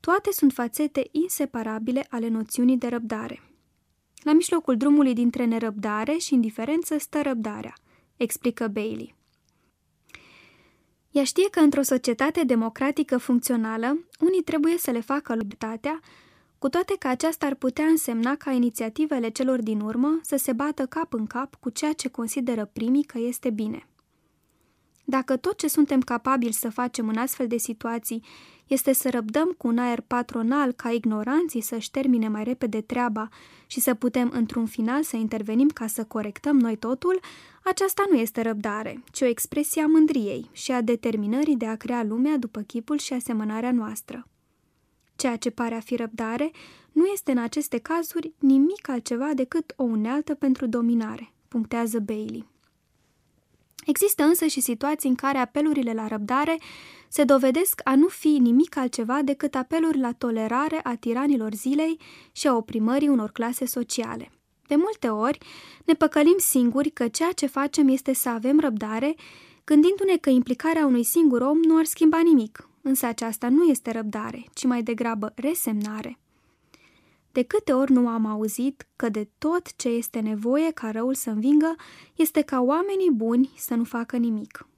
toate 0.00 0.32
sunt 0.32 0.52
fațete 0.52 1.08
inseparabile 1.10 2.06
ale 2.10 2.28
noțiunii 2.28 2.76
de 2.76 2.86
răbdare. 2.86 3.42
La 4.22 4.32
mijlocul 4.32 4.76
drumului 4.76 5.14
dintre 5.14 5.44
nerăbdare 5.44 6.16
și 6.16 6.34
indiferență 6.34 6.98
stă 6.98 7.22
răbdarea, 7.22 7.74
explică 8.16 8.68
Bailey. 8.68 9.14
Ea 11.10 11.24
știe 11.24 11.48
că 11.50 11.60
într-o 11.60 11.82
societate 11.82 12.42
democratică 12.44 13.18
funcțională, 13.18 13.86
unii 14.20 14.42
trebuie 14.42 14.78
să 14.78 14.90
le 14.90 15.00
facă 15.00 15.34
libertatea, 15.34 16.00
cu 16.64 16.70
toate 16.70 16.94
că 16.98 17.08
aceasta 17.08 17.46
ar 17.46 17.54
putea 17.54 17.84
însemna 17.84 18.36
ca 18.36 18.50
inițiativele 18.50 19.28
celor 19.28 19.62
din 19.62 19.80
urmă 19.80 20.20
să 20.22 20.36
se 20.36 20.52
bată 20.52 20.86
cap 20.86 21.12
în 21.12 21.26
cap 21.26 21.54
cu 21.54 21.70
ceea 21.70 21.92
ce 21.92 22.08
consideră 22.08 22.70
primii 22.72 23.02
că 23.02 23.18
este 23.18 23.50
bine. 23.50 23.88
Dacă 25.04 25.36
tot 25.36 25.58
ce 25.58 25.68
suntem 25.68 26.00
capabili 26.00 26.52
să 26.52 26.70
facem 26.70 27.08
în 27.08 27.16
astfel 27.16 27.46
de 27.46 27.56
situații 27.56 28.24
este 28.66 28.92
să 28.92 29.10
răbdăm 29.10 29.54
cu 29.58 29.66
un 29.66 29.78
aer 29.78 30.00
patronal 30.00 30.72
ca 30.72 30.90
ignoranții 30.90 31.60
să-și 31.60 31.90
termine 31.90 32.28
mai 32.28 32.44
repede 32.44 32.80
treaba 32.80 33.28
și 33.66 33.80
să 33.80 33.94
putem 33.94 34.30
într-un 34.32 34.66
final 34.66 35.02
să 35.02 35.16
intervenim 35.16 35.68
ca 35.68 35.86
să 35.86 36.04
corectăm 36.04 36.58
noi 36.58 36.76
totul, 36.76 37.20
aceasta 37.64 38.04
nu 38.10 38.16
este 38.16 38.42
răbdare, 38.42 39.02
ci 39.12 39.20
o 39.20 39.26
expresie 39.26 39.82
a 39.82 39.86
mândriei 39.86 40.50
și 40.52 40.72
a 40.72 40.80
determinării 40.80 41.56
de 41.56 41.66
a 41.66 41.76
crea 41.76 42.02
lumea 42.02 42.36
după 42.36 42.60
chipul 42.60 42.98
și 42.98 43.12
asemănarea 43.12 43.72
noastră. 43.72 44.28
Ceea 45.16 45.36
ce 45.36 45.50
pare 45.50 45.74
a 45.74 45.80
fi 45.80 45.96
răbdare 45.96 46.50
nu 46.92 47.06
este 47.06 47.30
în 47.30 47.38
aceste 47.38 47.78
cazuri 47.78 48.32
nimic 48.38 48.88
altceva 48.88 49.30
decât 49.34 49.72
o 49.76 49.82
unealtă 49.82 50.34
pentru 50.34 50.66
dominare, 50.66 51.32
punctează 51.48 51.98
Bailey. 51.98 52.46
Există 53.84 54.22
însă 54.22 54.46
și 54.46 54.60
situații 54.60 55.08
în 55.08 55.14
care 55.14 55.38
apelurile 55.38 55.92
la 55.92 56.06
răbdare 56.06 56.58
se 57.08 57.24
dovedesc 57.24 57.80
a 57.84 57.94
nu 57.94 58.06
fi 58.06 58.28
nimic 58.28 58.76
altceva 58.76 59.22
decât 59.22 59.54
apeluri 59.54 59.98
la 59.98 60.12
tolerare 60.12 60.80
a 60.82 60.94
tiranilor 60.94 61.54
zilei 61.54 61.98
și 62.32 62.46
a 62.46 62.56
oprimării 62.56 63.08
unor 63.08 63.30
clase 63.30 63.66
sociale. 63.66 64.30
De 64.66 64.76
multe 64.76 65.08
ori 65.08 65.38
ne 65.84 65.94
păcălim 65.94 66.36
singuri 66.38 66.90
că 66.90 67.08
ceea 67.08 67.32
ce 67.32 67.46
facem 67.46 67.88
este 67.88 68.14
să 68.14 68.28
avem 68.28 68.60
răbdare, 68.60 69.14
gândindu-ne 69.64 70.16
că 70.16 70.30
implicarea 70.30 70.86
unui 70.86 71.04
singur 71.04 71.40
om 71.40 71.58
nu 71.58 71.76
ar 71.76 71.84
schimba 71.84 72.20
nimic, 72.20 72.68
însă 72.84 73.06
aceasta 73.06 73.48
nu 73.48 73.62
este 73.64 73.90
răbdare, 73.90 74.44
ci 74.52 74.64
mai 74.64 74.82
degrabă 74.82 75.32
resemnare. 75.34 76.18
De 77.32 77.42
câte 77.42 77.72
ori 77.72 77.92
nu 77.92 78.08
am 78.08 78.26
auzit 78.26 78.86
că 78.96 79.08
de 79.08 79.28
tot 79.38 79.76
ce 79.76 79.88
este 79.88 80.20
nevoie 80.20 80.70
ca 80.70 80.90
răul 80.90 81.14
să 81.14 81.30
învingă 81.30 81.74
este 82.14 82.40
ca 82.42 82.60
oamenii 82.60 83.10
buni 83.10 83.50
să 83.56 83.74
nu 83.74 83.84
facă 83.84 84.16
nimic. 84.16 84.68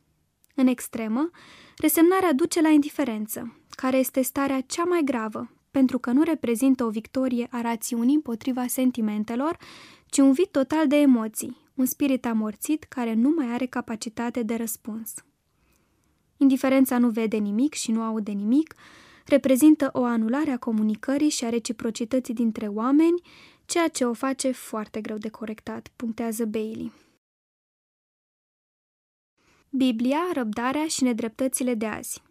În 0.55 0.67
extremă, 0.67 1.31
resemnarea 1.77 2.33
duce 2.33 2.61
la 2.61 2.69
indiferență, 2.69 3.57
care 3.71 3.97
este 3.97 4.23
starea 4.23 4.61
cea 4.61 4.85
mai 4.85 5.01
gravă, 5.05 5.51
pentru 5.71 5.99
că 5.99 6.11
nu 6.11 6.23
reprezintă 6.23 6.85
o 6.85 6.91
victorie 6.91 7.47
a 7.51 7.61
rațiunii 7.61 8.15
împotriva 8.15 8.67
sentimentelor, 8.67 9.57
ci 10.07 10.19
un 10.19 10.33
vid 10.33 10.47
total 10.47 10.87
de 10.87 10.97
emoții, 10.97 11.57
un 11.75 11.85
spirit 11.85 12.27
amorțit 12.27 12.83
care 12.85 13.15
nu 13.15 13.33
mai 13.37 13.47
are 13.47 13.67
capacitate 13.67 14.43
de 14.43 14.55
răspuns. 14.55 15.15
Indiferența 16.37 16.99
nu 16.99 17.09
vede 17.11 17.37
nimic 17.37 17.75
și 17.75 17.91
nu 17.91 18.03
aude 18.03 18.33
nimic, 18.33 18.75
reprezintă 19.27 19.91
o 19.93 20.05
anulare 20.05 20.51
a 20.51 20.59
comunicării 20.59 21.29
și 21.29 21.45
a 21.45 21.49
reciprocității 21.49 22.35
dintre 22.35 22.67
oameni, 22.67 23.21
ceea 23.65 23.89
ce 23.89 24.05
o 24.05 24.13
face 24.13 24.51
foarte 24.51 25.01
greu 25.01 25.17
de 25.17 25.29
corectat, 25.29 25.89
punctează 25.97 26.45
Bailey. 26.45 26.93
Biblia, 29.71 30.21
răbdarea 30.33 30.87
și 30.87 31.03
nedreptățile 31.03 31.75
de 31.75 31.87
azi 31.87 32.23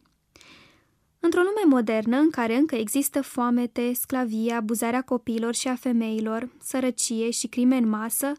Într-o 1.25 1.41
lume 1.41 1.75
modernă, 1.75 2.17
în 2.17 2.29
care 2.29 2.55
încă 2.55 2.75
există 2.75 3.21
foamete, 3.21 3.93
sclavie, 3.93 4.53
abuzarea 4.53 5.01
copiilor 5.01 5.53
și 5.53 5.67
a 5.67 5.75
femeilor, 5.75 6.49
sărăcie 6.61 7.29
și 7.29 7.47
crime 7.47 7.75
în 7.75 7.89
masă, 7.89 8.31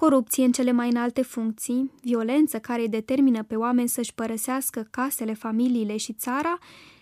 corupție 0.00 0.44
în 0.44 0.52
cele 0.52 0.72
mai 0.72 0.88
înalte 0.88 1.22
funcții, 1.22 1.90
violență 2.02 2.58
care 2.58 2.80
îi 2.80 2.88
determină 2.88 3.42
pe 3.42 3.56
oameni 3.56 3.88
să-și 3.88 4.14
părăsească 4.14 4.88
casele, 4.90 5.34
familiile 5.34 5.96
și 5.96 6.12
țara, 6.12 6.58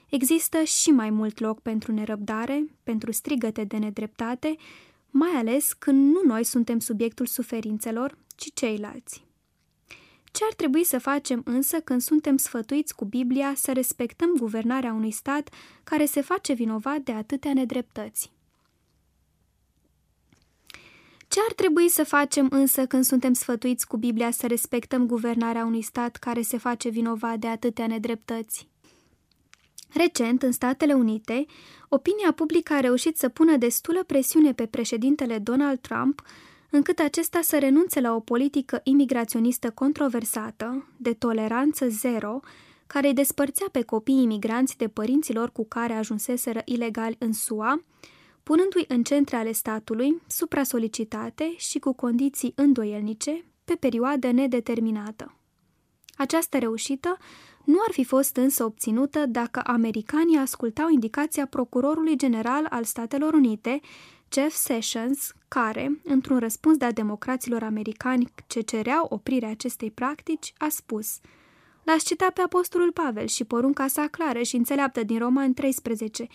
există 0.08 0.62
și 0.62 0.90
mai 0.90 1.10
mult 1.10 1.38
loc 1.38 1.60
pentru 1.60 1.92
nerăbdare, 1.92 2.64
pentru 2.82 3.12
strigăte 3.12 3.64
de 3.64 3.76
nedreptate, 3.76 4.56
mai 5.10 5.30
ales 5.30 5.72
când 5.72 6.14
nu 6.14 6.20
noi 6.24 6.44
suntem 6.44 6.78
subiectul 6.78 7.26
suferințelor, 7.26 8.18
ci 8.36 8.52
ceilalți. 8.54 9.24
Ce 10.24 10.44
ar 10.48 10.54
trebui 10.54 10.84
să 10.84 10.98
facem 10.98 11.42
însă 11.44 11.80
când 11.80 12.00
suntem 12.00 12.36
sfătuiți 12.36 12.94
cu 12.94 13.04
Biblia 13.04 13.52
să 13.56 13.72
respectăm 13.72 14.30
guvernarea 14.38 14.92
unui 14.92 15.10
stat 15.10 15.48
care 15.84 16.04
se 16.04 16.20
face 16.20 16.52
vinovat 16.52 16.98
de 16.98 17.12
atâtea 17.12 17.52
nedreptăți? 17.52 18.30
Ce 21.28 21.40
ar 21.48 21.52
trebui 21.52 21.88
să 21.88 22.04
facem 22.04 22.46
însă 22.50 22.86
când 22.86 23.04
suntem 23.04 23.32
sfătuiți 23.32 23.86
cu 23.86 23.96
Biblia 23.96 24.30
să 24.30 24.46
respectăm 24.46 25.06
guvernarea 25.06 25.64
unui 25.64 25.82
stat 25.82 26.16
care 26.16 26.42
se 26.42 26.58
face 26.58 26.88
vinovat 26.88 27.38
de 27.38 27.46
atâtea 27.46 27.86
nedreptăți? 27.86 28.68
Recent, 29.92 30.42
în 30.42 30.52
Statele 30.52 30.92
Unite, 30.92 31.46
opinia 31.88 32.32
publică 32.32 32.72
a 32.74 32.80
reușit 32.80 33.16
să 33.16 33.28
pună 33.28 33.56
destulă 33.56 34.04
presiune 34.04 34.52
pe 34.52 34.66
președintele 34.66 35.38
Donald 35.38 35.78
Trump 35.78 36.22
încât 36.70 36.98
acesta 36.98 37.40
să 37.42 37.58
renunțe 37.58 38.00
la 38.00 38.14
o 38.14 38.20
politică 38.20 38.80
imigraționistă 38.82 39.70
controversată, 39.70 40.88
de 40.96 41.12
toleranță 41.12 41.88
zero, 41.88 42.40
care 42.86 43.06
îi 43.06 43.14
despărțea 43.14 43.66
pe 43.72 43.82
copiii 43.82 44.22
imigranți 44.22 44.76
de 44.76 44.88
părinților 44.88 45.50
cu 45.52 45.64
care 45.66 45.92
ajunseseră 45.92 46.62
ilegali 46.64 47.16
în 47.18 47.32
SUA, 47.32 47.82
punându-i 48.48 48.84
în 48.88 49.02
centre 49.02 49.36
ale 49.36 49.52
statului, 49.52 50.22
supra-solicitate 50.26 51.54
și 51.56 51.78
cu 51.78 51.92
condiții 51.92 52.52
îndoielnice, 52.56 53.44
pe 53.64 53.74
perioadă 53.74 54.30
nedeterminată. 54.30 55.34
Această 56.16 56.58
reușită 56.58 57.16
nu 57.64 57.76
ar 57.86 57.92
fi 57.92 58.04
fost 58.04 58.36
însă 58.36 58.64
obținută 58.64 59.26
dacă 59.26 59.60
americanii 59.64 60.36
ascultau 60.36 60.88
indicația 60.88 61.46
procurorului 61.46 62.16
general 62.16 62.66
al 62.70 62.84
Statelor 62.84 63.32
Unite, 63.32 63.80
Jeff 64.32 64.54
Sessions, 64.54 65.32
care, 65.48 66.00
într-un 66.04 66.38
răspuns 66.38 66.76
de 66.76 66.84
a 66.84 66.92
democraților 66.92 67.62
americani 67.62 68.32
ce 68.46 68.60
cereau 68.60 69.06
oprirea 69.08 69.50
acestei 69.50 69.90
practici, 69.90 70.52
a 70.58 70.68
spus 70.68 71.20
L-aș 71.88 72.02
cita 72.02 72.30
pe 72.34 72.40
apostolul 72.40 72.92
Pavel 72.92 73.26
și 73.26 73.44
porunca 73.44 73.86
sa 73.86 74.06
clară 74.06 74.42
și 74.42 74.56
înțeleaptă 74.56 75.02
din 75.02 75.18
Roman 75.18 75.54
13, 75.54 76.26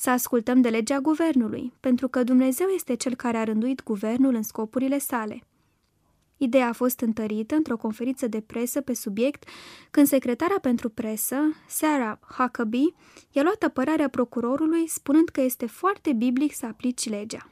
să 0.00 0.10
ascultăm 0.10 0.60
de 0.60 0.68
legea 0.68 0.98
guvernului, 0.98 1.72
pentru 1.80 2.08
că 2.08 2.22
Dumnezeu 2.22 2.66
este 2.66 2.94
cel 2.94 3.14
care 3.14 3.36
a 3.36 3.44
rânduit 3.44 3.82
guvernul 3.82 4.34
în 4.34 4.42
scopurile 4.42 4.98
sale. 4.98 5.42
Ideea 6.36 6.68
a 6.68 6.72
fost 6.72 7.00
întărită 7.00 7.54
într-o 7.54 7.76
conferință 7.76 8.26
de 8.26 8.40
presă 8.40 8.80
pe 8.80 8.94
subiect 8.94 9.48
când 9.90 10.06
secretara 10.06 10.58
pentru 10.60 10.88
presă, 10.88 11.36
Sarah 11.68 12.18
Huckabee, 12.36 12.94
i-a 13.30 13.42
luat 13.42 13.62
apărarea 13.62 14.08
procurorului 14.08 14.88
spunând 14.88 15.28
că 15.28 15.40
este 15.40 15.66
foarte 15.66 16.12
biblic 16.12 16.54
să 16.54 16.66
aplici 16.66 17.08
legea. 17.08 17.50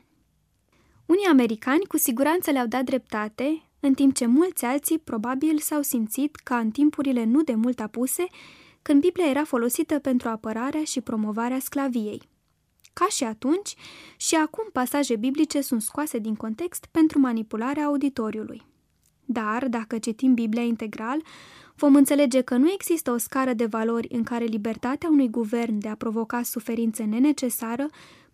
Unii 1.07 1.27
americani 1.31 1.85
cu 1.85 1.97
siguranță 1.97 2.51
le-au 2.51 2.67
dat 2.67 2.85
dreptate, 2.85 3.63
în 3.81 3.95
timp 3.95 4.15
ce 4.15 4.27
mulți 4.27 4.65
alții 4.65 4.99
probabil 4.99 5.59
s-au 5.59 5.83
simțit 5.83 6.37
ca 6.37 6.59
în 6.59 6.71
timpurile 6.71 7.25
nu 7.25 7.43
de 7.43 7.55
mult 7.55 7.81
apuse, 7.81 8.27
când 8.83 9.01
Biblia 9.01 9.27
era 9.27 9.45
folosită 9.45 9.99
pentru 9.99 10.29
apărarea 10.29 10.85
și 10.85 11.01
promovarea 11.01 11.59
sclaviei. 11.59 12.37
Ca 12.99 13.07
și 13.11 13.25
atunci, 13.25 13.75
și 14.17 14.35
acum 14.35 14.65
pasaje 14.73 15.17
biblice 15.17 15.61
sunt 15.61 15.83
scoase 15.83 16.19
din 16.19 16.35
context 16.35 16.87
pentru 16.91 17.19
manipularea 17.19 17.85
auditoriului. 17.85 18.63
Dar, 19.25 19.69
dacă 19.69 19.99
citim 19.99 20.35
Biblia 20.35 20.63
integral, 20.63 21.23
vom 21.77 21.95
înțelege 21.95 22.41
că 22.41 22.57
nu 22.57 22.71
există 22.71 23.11
o 23.11 23.17
scară 23.17 23.53
de 23.53 23.67
valori 23.67 24.09
în 24.11 24.23
care 24.23 24.45
libertatea 24.45 25.09
unui 25.09 25.29
guvern 25.29 25.79
de 25.79 25.89
a 25.89 25.95
provoca 25.95 26.43
suferință 26.43 27.05
nenecesară 27.05 27.87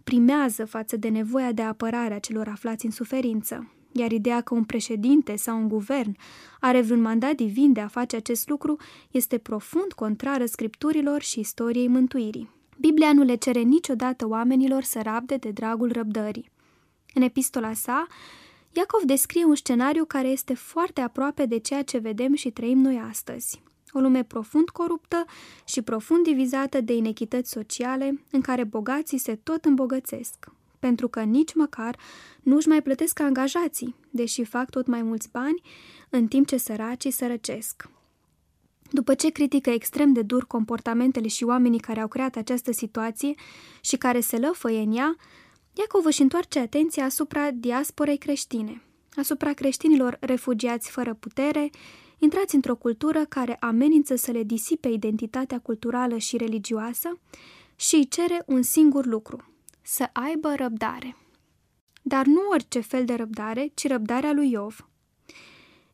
primează 0.05 0.65
față 0.65 0.97
de 0.97 1.09
nevoia 1.09 1.53
de 1.53 1.63
apărare 1.63 2.15
a 2.15 2.19
celor 2.19 2.49
aflați 2.49 2.85
în 2.85 2.91
suferință. 2.91 3.73
Iar 3.93 4.13
ideea 4.13 4.41
că 4.41 4.55
un 4.55 4.65
președinte 4.65 5.37
sau 5.37 5.59
un 5.59 5.69
guvern 5.69 6.17
are 6.61 6.81
vreun 6.81 7.01
mandat 7.01 7.35
divin 7.35 7.73
de 7.73 7.81
a 7.81 7.89
face 7.89 8.17
acest 8.17 8.49
lucru 8.49 8.77
este 9.11 9.39
profund 9.39 9.93
contrară 9.93 10.47
scripturilor 10.47 11.23
și 11.23 11.41
istoriei 11.41 11.89
mântuirii. 11.89 12.54
Biblia 12.79 13.13
nu 13.13 13.23
le 13.23 13.35
cere 13.35 13.61
niciodată 13.61 14.29
oamenilor 14.29 14.83
să 14.83 15.01
rabde 15.03 15.37
de 15.37 15.51
dragul 15.51 15.93
răbdării. 15.93 16.51
În 17.15 17.23
epistola 17.23 17.73
sa, 17.73 18.07
Iacov 18.73 19.03
descrie 19.03 19.45
un 19.45 19.55
scenariu 19.55 20.05
care 20.05 20.29
este 20.29 20.55
foarte 20.55 21.01
aproape 21.01 21.47
de 21.47 21.59
ceea 21.59 21.83
ce 21.83 21.99
vedem 21.99 22.35
și 22.35 22.51
trăim 22.51 22.79
noi 22.79 23.03
astăzi. 23.09 23.63
O 23.93 24.01
lume 24.01 24.25
profund 24.25 24.69
coruptă 24.69 25.25
și 25.65 25.83
profund 25.83 26.25
divizată 26.25 26.81
de 26.81 26.95
inechități 26.97 27.51
sociale, 27.51 28.21
în 28.31 28.41
care 28.41 28.65
bogații 28.65 29.19
se 29.19 29.35
tot 29.35 29.65
îmbogățesc, 29.65 30.51
pentru 30.79 31.09
că 31.09 31.21
nici 31.23 31.55
măcar 31.55 31.99
nu 32.43 32.57
își 32.57 32.69
mai 32.69 32.83
plătesc 32.83 33.21
angajații, 33.21 33.95
deși 34.11 34.45
fac 34.45 34.71
tot 34.71 34.87
mai 34.87 35.03
mulți 35.03 35.31
bani, 35.31 35.63
în 36.11 36.27
timp 36.27 36.47
ce 36.47 36.57
săracii 36.57 37.11
sărăcesc. 37.11 37.89
După 38.95 39.15
ce 39.15 39.31
critică 39.31 39.71
extrem 39.71 40.13
de 40.13 40.23
dur 40.23 40.47
comportamentele 40.47 41.29
și 41.29 41.45
oamenii 41.45 41.79
care 41.79 42.01
au 42.01 42.09
creat 42.09 42.37
această 42.37 42.73
situație 42.73 43.35
și 43.81 43.97
care 43.97 44.21
se 44.21 44.39
lăfăie 44.39 44.81
în 44.81 44.97
ea, 44.97 45.17
Iacov 45.73 46.05
își 46.05 46.23
întoarce 46.23 46.59
atenția 46.59 47.05
asupra 47.05 47.51
diasporei 47.51 48.17
creștine, 48.17 48.83
asupra 49.17 49.53
creștinilor 49.53 50.17
refugiați 50.21 50.91
fără 50.91 51.15
putere, 51.15 51.71
intrați 52.19 52.55
într-o 52.55 52.77
cultură 52.77 53.25
care 53.25 53.57
amenință 53.61 54.15
să 54.15 54.31
le 54.31 54.43
disipe 54.43 54.89
identitatea 54.89 55.59
culturală 55.59 56.17
și 56.17 56.37
religioasă 56.37 57.19
și 57.77 57.95
îi 57.95 58.09
cere 58.09 58.43
un 58.47 58.63
singur 58.63 59.07
lucru, 59.07 59.55
să 59.83 60.11
aibă 60.13 60.55
răbdare. 60.57 61.17
Dar 62.03 62.27
nu 62.27 62.41
orice 62.51 62.81
fel 62.81 63.05
de 63.05 63.15
răbdare, 63.15 63.71
ci 63.75 63.89
răbdarea 63.89 64.33
lui 64.33 64.51
Iov. 64.51 64.89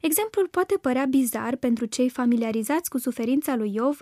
Exemplul 0.00 0.48
poate 0.48 0.74
părea 0.80 1.04
bizar 1.04 1.56
pentru 1.56 1.84
cei 1.84 2.08
familiarizați 2.08 2.90
cu 2.90 2.98
suferința 2.98 3.56
lui 3.56 3.74
Iov, 3.74 4.00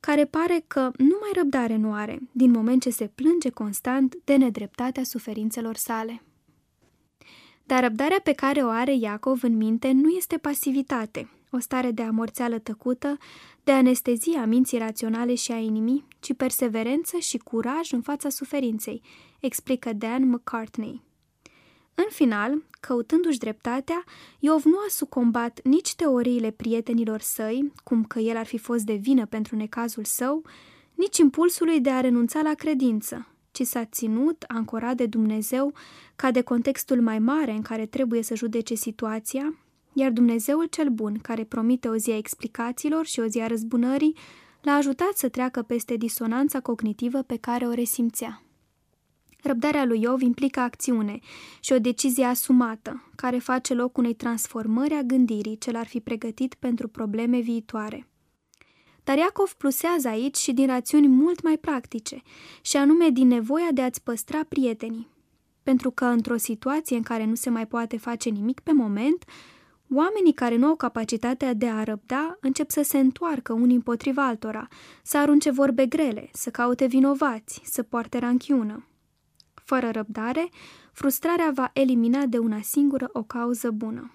care 0.00 0.24
pare 0.24 0.64
că 0.66 0.80
numai 0.96 1.30
răbdare 1.34 1.76
nu 1.76 1.92
are, 1.92 2.18
din 2.32 2.50
moment 2.50 2.82
ce 2.82 2.90
se 2.90 3.10
plânge 3.14 3.50
constant 3.50 4.16
de 4.24 4.36
nedreptatea 4.36 5.02
suferințelor 5.02 5.76
sale. 5.76 6.22
Dar 7.64 7.82
răbdarea 7.82 8.20
pe 8.22 8.32
care 8.32 8.60
o 8.60 8.68
are 8.68 8.94
Iacov 8.94 9.42
în 9.42 9.56
minte 9.56 9.90
nu 9.92 10.08
este 10.08 10.36
pasivitate, 10.36 11.28
o 11.50 11.58
stare 11.58 11.90
de 11.90 12.02
amorțeală 12.02 12.58
tăcută, 12.58 13.16
de 13.64 13.72
anestezie 13.72 14.38
a 14.38 14.44
minții 14.44 14.78
raționale 14.78 15.34
și 15.34 15.52
a 15.52 15.56
inimii, 15.56 16.04
ci 16.20 16.34
perseverență 16.34 17.18
și 17.18 17.38
curaj 17.38 17.92
în 17.92 18.00
fața 18.00 18.28
suferinței, 18.28 19.02
explică 19.40 19.92
Dan 19.92 20.28
McCartney. 20.28 21.02
În 22.04 22.10
final, 22.10 22.62
căutându-și 22.80 23.38
dreptatea, 23.38 24.04
Iov 24.38 24.64
nu 24.64 24.76
a 24.76 24.86
sucombat 24.88 25.60
nici 25.64 25.94
teoriile 25.94 26.50
prietenilor 26.50 27.20
săi, 27.20 27.72
cum 27.84 28.04
că 28.04 28.18
el 28.18 28.36
ar 28.36 28.46
fi 28.46 28.58
fost 28.58 28.84
de 28.84 28.94
vină 28.94 29.26
pentru 29.26 29.56
necazul 29.56 30.04
său, 30.04 30.42
nici 30.94 31.18
impulsului 31.18 31.80
de 31.80 31.90
a 31.90 32.00
renunța 32.00 32.40
la 32.42 32.54
credință, 32.54 33.26
ci 33.50 33.62
s-a 33.62 33.84
ținut, 33.84 34.44
ancorat 34.46 34.96
de 34.96 35.06
Dumnezeu, 35.06 35.72
ca 36.16 36.30
de 36.30 36.40
contextul 36.40 37.00
mai 37.00 37.18
mare 37.18 37.52
în 37.52 37.62
care 37.62 37.86
trebuie 37.86 38.22
să 38.22 38.34
judece 38.34 38.74
situația, 38.74 39.58
iar 39.92 40.10
Dumnezeul 40.10 40.64
cel 40.64 40.88
bun, 40.88 41.18
care 41.22 41.44
promite 41.44 41.88
o 41.88 41.96
zi 41.96 42.10
a 42.10 42.16
explicațiilor 42.16 43.06
și 43.06 43.20
o 43.20 43.26
zi 43.26 43.40
a 43.40 43.46
răzbunării, 43.46 44.16
l-a 44.60 44.72
ajutat 44.72 45.12
să 45.14 45.28
treacă 45.28 45.62
peste 45.62 45.96
disonanța 45.96 46.60
cognitivă 46.60 47.22
pe 47.22 47.36
care 47.36 47.66
o 47.66 47.72
resimțea. 47.72 48.42
Răbdarea 49.42 49.84
lui 49.84 50.00
Iov 50.00 50.20
implică 50.20 50.60
acțiune 50.60 51.18
și 51.60 51.72
o 51.72 51.78
decizie 51.78 52.24
asumată, 52.24 53.10
care 53.16 53.38
face 53.38 53.74
loc 53.74 53.96
unei 53.96 54.14
transformări 54.14 54.94
a 54.94 55.02
gândirii 55.02 55.58
ce 55.58 55.70
l-ar 55.70 55.86
fi 55.86 56.00
pregătit 56.00 56.54
pentru 56.54 56.88
probleme 56.88 57.38
viitoare. 57.38 58.08
Dar 59.04 59.16
Iacov 59.16 59.52
plusează 59.52 60.08
aici 60.08 60.36
și 60.36 60.52
din 60.52 60.66
rațiuni 60.66 61.06
mult 61.06 61.42
mai 61.42 61.56
practice, 61.56 62.22
și 62.62 62.76
anume 62.76 63.08
din 63.08 63.26
nevoia 63.26 63.68
de 63.72 63.82
a-ți 63.82 64.02
păstra 64.02 64.40
prietenii. 64.48 65.08
Pentru 65.62 65.90
că 65.90 66.04
într-o 66.04 66.36
situație 66.36 66.96
în 66.96 67.02
care 67.02 67.24
nu 67.24 67.34
se 67.34 67.50
mai 67.50 67.66
poate 67.66 67.96
face 67.96 68.28
nimic 68.28 68.60
pe 68.60 68.72
moment, 68.72 69.24
Oamenii 69.94 70.32
care 70.32 70.56
nu 70.56 70.66
au 70.66 70.76
capacitatea 70.76 71.54
de 71.54 71.68
a 71.68 71.82
răbda 71.82 72.38
încep 72.40 72.70
să 72.70 72.82
se 72.82 72.98
întoarcă 72.98 73.52
unii 73.52 73.74
împotriva 73.74 74.26
altora, 74.26 74.68
să 75.02 75.18
arunce 75.18 75.50
vorbe 75.50 75.86
grele, 75.86 76.28
să 76.32 76.50
caute 76.50 76.86
vinovați, 76.86 77.60
să 77.64 77.82
poarte 77.82 78.18
ranchiună. 78.18 78.89
Fără 79.70 79.90
răbdare, 79.90 80.48
frustrarea 80.92 81.50
va 81.54 81.70
elimina 81.72 82.26
de 82.26 82.38
una 82.38 82.60
singură 82.62 83.10
o 83.12 83.22
cauză 83.22 83.70
bună. 83.70 84.12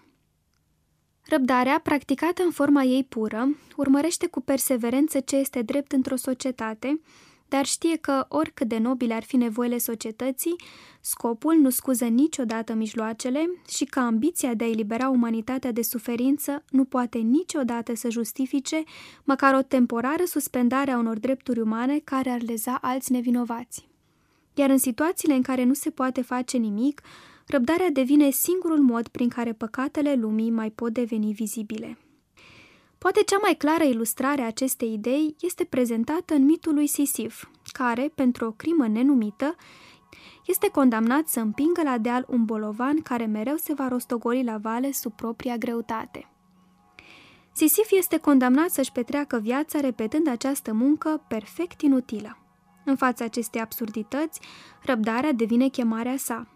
Răbdarea, 1.26 1.80
practicată 1.84 2.44
în 2.44 2.52
forma 2.52 2.84
ei 2.84 3.04
pură, 3.04 3.58
urmărește 3.76 4.28
cu 4.28 4.42
perseverență 4.42 5.20
ce 5.20 5.36
este 5.36 5.62
drept 5.62 5.92
într-o 5.92 6.16
societate, 6.16 7.02
dar 7.48 7.66
știe 7.66 7.96
că, 7.96 8.26
oricât 8.30 8.68
de 8.68 8.78
nobile 8.78 9.14
ar 9.14 9.24
fi 9.24 9.36
nevoile 9.36 9.78
societății, 9.78 10.56
scopul 11.02 11.56
nu 11.56 11.70
scuză 11.70 12.06
niciodată 12.06 12.74
mijloacele 12.74 13.50
și 13.70 13.86
că 13.86 14.00
ambiția 14.00 14.54
de 14.54 14.64
a 14.64 14.70
elibera 14.70 15.10
umanitatea 15.10 15.72
de 15.72 15.82
suferință 15.82 16.64
nu 16.70 16.86
poate 16.86 17.18
niciodată 17.18 17.96
să 17.96 18.10
justifice 18.10 18.84
măcar 19.24 19.54
o 19.54 19.62
temporară 19.62 20.24
suspendare 20.26 20.92
a 20.92 20.98
unor 20.98 21.20
drepturi 21.20 21.60
umane 21.60 22.00
care 22.00 22.30
ar 22.30 22.42
leza 22.42 22.78
alți 22.82 23.12
nevinovați. 23.12 23.94
Iar 24.56 24.70
în 24.70 24.78
situațiile 24.78 25.34
în 25.34 25.42
care 25.42 25.64
nu 25.64 25.74
se 25.74 25.90
poate 25.90 26.22
face 26.22 26.58
nimic, 26.58 27.02
răbdarea 27.48 27.90
devine 27.90 28.30
singurul 28.30 28.80
mod 28.80 29.08
prin 29.08 29.30
care 29.30 29.54
păcatele 29.54 30.14
lumii 30.14 30.50
mai 30.50 30.70
pot 30.70 30.94
deveni 30.94 31.34
vizibile. 31.34 31.98
Poate 32.98 33.24
cea 33.26 33.38
mai 33.42 33.56
clară 33.56 33.84
ilustrare 33.84 34.42
a 34.42 34.46
acestei 34.46 34.94
idei 34.94 35.36
este 35.42 35.64
prezentată 35.64 36.34
în 36.34 36.46
mitul 36.46 36.74
lui 36.74 36.88
Sisif, 36.88 37.44
care, 37.72 38.12
pentru 38.16 38.46
o 38.46 38.52
crimă 38.52 38.88
nenumită, 38.88 39.56
este 40.46 40.70
condamnat 40.70 41.28
să 41.28 41.40
împingă 41.40 41.82
la 41.84 41.98
deal 41.98 42.26
un 42.28 42.46
bolovan 42.46 43.02
care 43.02 43.26
mereu 43.26 43.56
se 43.56 43.74
va 43.74 43.88
rostogoli 43.88 44.44
la 44.44 44.58
vale 44.58 44.92
sub 44.92 45.14
propria 45.14 45.58
greutate. 45.58 46.30
Sisif 47.54 47.92
este 47.92 48.18
condamnat 48.18 48.70
să-și 48.70 48.92
petreacă 48.92 49.40
viața 49.40 49.80
repetând 49.80 50.28
această 50.28 50.74
muncă 50.74 51.24
perfect 51.28 51.82
inutilă. 51.82 52.45
În 52.86 52.96
fața 52.96 53.26
acestei 53.26 53.62
absurdități, 53.62 54.40
răbdarea 54.82 55.32
devine 55.32 55.68
chemarea 55.68 56.18
sa– 56.18 56.48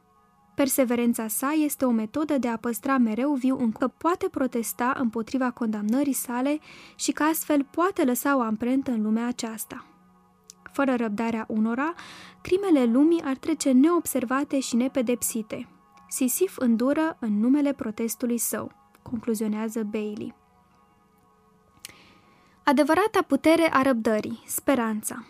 Perseverența 0.60 1.28
sa 1.28 1.52
este 1.52 1.86
o 1.86 1.90
metodă 1.90 2.38
de 2.38 2.48
a 2.48 2.58
păstra 2.58 2.98
mereu 2.98 3.34
viu 3.34 3.58
încă 3.60 3.88
poate 3.88 4.28
protesta 4.32 4.96
împotriva 4.98 5.52
condamnării 5.52 6.14
sale 6.14 6.60
și 6.96 7.12
că 7.12 7.24
astfel 7.24 7.64
poate 7.72 8.04
lăsa 8.04 8.38
o 8.38 8.42
amprentă 8.42 8.92
în 8.92 9.02
lumea 9.02 9.28
aceasta. 9.28 9.86
Fără 10.72 10.96
răbdarea 10.96 11.46
unora, 11.48 11.94
crimele 12.42 12.86
lumii 12.86 13.22
ar 13.24 13.36
trece 13.36 13.72
neobservate 13.72 14.60
și 14.60 14.76
nepedepsite. 14.76 15.68
Sisif 16.10 16.58
îndură 16.58 17.18
în 17.20 17.40
numele 17.40 17.74
protestului 17.74 18.38
său, 18.38 18.72
concluzionează 19.02 19.84
Bailey. 19.84 20.36
Adevărata 22.64 23.22
putere 23.28 23.74
a 23.74 23.82
răbdării, 23.82 24.44
speranța. 24.46 25.26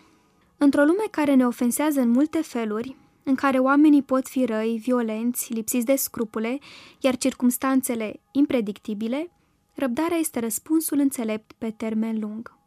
Într-o 0.62 0.84
lume 0.84 1.04
care 1.10 1.34
ne 1.34 1.46
ofensează 1.46 2.00
în 2.00 2.10
multe 2.10 2.42
feluri, 2.42 2.96
în 3.22 3.34
care 3.34 3.58
oamenii 3.58 4.02
pot 4.02 4.28
fi 4.28 4.44
răi, 4.44 4.78
violenți, 4.82 5.52
lipsiți 5.52 5.84
de 5.84 5.96
scrupule, 5.96 6.58
iar 7.00 7.16
circumstanțele 7.16 8.20
impredictibile, 8.32 9.30
răbdarea 9.74 10.16
este 10.16 10.40
răspunsul 10.40 10.98
înțelept 10.98 11.52
pe 11.58 11.70
termen 11.70 12.18
lung. 12.18 12.58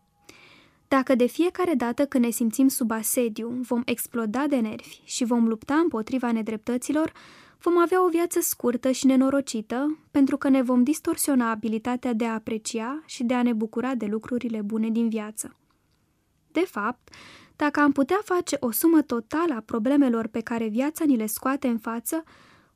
Dacă 0.88 1.16
de 1.16 1.26
fiecare 1.26 1.74
dată 1.74 2.06
când 2.06 2.24
ne 2.24 2.30
simțim 2.30 2.68
sub 2.68 2.92
asediu 2.92 3.50
vom 3.50 3.82
exploda 3.86 4.48
de 4.48 4.56
nervi 4.56 5.02
și 5.04 5.24
vom 5.24 5.48
lupta 5.48 5.76
împotriva 5.76 6.32
nedreptăților, 6.32 7.12
vom 7.60 7.78
avea 7.78 8.06
o 8.06 8.10
viață 8.10 8.40
scurtă 8.42 8.92
și 8.92 9.06
nenorocită, 9.06 9.98
pentru 10.12 10.38
că 10.38 10.50
ne 10.50 10.62
vom 10.62 10.84
distorsiona 10.84 11.50
abilitatea 11.50 12.14
de 12.14 12.26
a 12.26 12.34
aprecia 12.34 13.04
și 13.06 13.24
de 13.24 13.34
a 13.34 13.44
ne 13.44 13.54
bucura 13.54 13.96
de 13.96 14.06
lucrurile 14.06 14.62
bune 14.62 14.90
din 14.90 15.10
viață. 15.10 15.58
De 16.52 16.66
fapt, 16.66 17.10
dacă 17.56 17.80
am 17.80 17.92
putea 17.92 18.20
face 18.24 18.58
o 18.60 18.72
sumă 18.72 19.02
totală 19.02 19.54
a 19.54 19.60
problemelor 19.60 20.28
pe 20.28 20.42
care 20.42 20.68
viața 20.68 21.06
ni 21.06 21.16
le 21.16 21.26
scoate 21.26 21.68
în 21.68 21.78
față, 21.78 22.24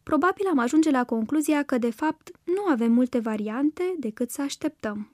probabil 0.03 0.47
am 0.47 0.57
ajunge 0.57 0.89
la 0.89 1.03
concluzia 1.03 1.63
că, 1.63 1.77
de 1.77 1.91
fapt, 1.91 2.31
nu 2.43 2.65
avem 2.65 2.91
multe 2.91 3.19
variante 3.19 3.95
decât 3.97 4.31
să 4.31 4.41
așteptăm. 4.41 5.11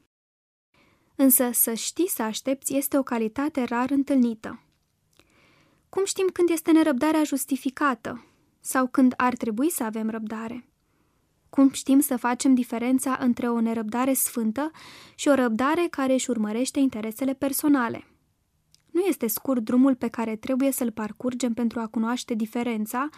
Însă 1.15 1.49
să 1.51 1.73
știi 1.73 2.09
să 2.09 2.21
aștepți 2.21 2.75
este 2.75 2.97
o 2.97 3.03
calitate 3.03 3.63
rar 3.63 3.89
întâlnită. 3.89 4.59
Cum 5.89 6.05
știm 6.05 6.29
când 6.33 6.49
este 6.49 6.71
nerăbdarea 6.71 7.23
justificată 7.23 8.25
sau 8.59 8.87
când 8.87 9.13
ar 9.17 9.35
trebui 9.35 9.69
să 9.69 9.83
avem 9.83 10.09
răbdare? 10.09 10.67
Cum 11.49 11.69
știm 11.71 11.99
să 11.99 12.17
facem 12.17 12.53
diferența 12.53 13.17
între 13.19 13.49
o 13.49 13.59
nerăbdare 13.59 14.13
sfântă 14.13 14.71
și 15.15 15.27
o 15.27 15.33
răbdare 15.33 15.87
care 15.89 16.13
își 16.13 16.29
urmărește 16.29 16.79
interesele 16.79 17.33
personale? 17.33 18.12
Nu 18.93 19.01
este 19.01 19.27
scurt 19.27 19.61
drumul 19.61 19.95
pe 19.95 20.07
care 20.07 20.35
trebuie 20.35 20.71
să-l 20.71 20.91
parcurgem 20.91 21.53
pentru 21.53 21.79
a 21.79 21.87
cunoaște 21.87 22.33
diferența, 22.33 23.09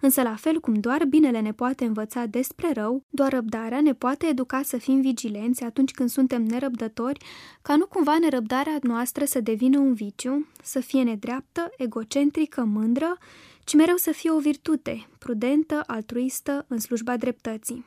însă 0.00 0.22
la 0.22 0.34
fel 0.34 0.60
cum 0.60 0.74
doar 0.74 1.04
binele 1.04 1.40
ne 1.40 1.52
poate 1.52 1.84
învăța 1.84 2.26
despre 2.26 2.72
rău, 2.72 3.02
doar 3.10 3.32
răbdarea 3.32 3.80
ne 3.80 3.94
poate 3.94 4.26
educa 4.26 4.62
să 4.62 4.76
fim 4.76 5.00
vigilenți 5.00 5.64
atunci 5.64 5.90
când 5.90 6.08
suntem 6.08 6.42
nerăbdători, 6.42 7.24
ca 7.62 7.76
nu 7.76 7.86
cumva 7.86 8.18
nerăbdarea 8.18 8.78
noastră 8.82 9.24
să 9.24 9.40
devină 9.40 9.78
un 9.78 9.94
viciu, 9.94 10.46
să 10.62 10.80
fie 10.80 11.02
nedreaptă, 11.02 11.70
egocentrică, 11.76 12.64
mândră, 12.64 13.18
ci 13.64 13.74
mereu 13.74 13.96
să 13.96 14.10
fie 14.10 14.30
o 14.30 14.38
virtute, 14.38 15.06
prudentă, 15.18 15.82
altruistă, 15.86 16.64
în 16.68 16.78
slujba 16.78 17.16
dreptății. 17.16 17.84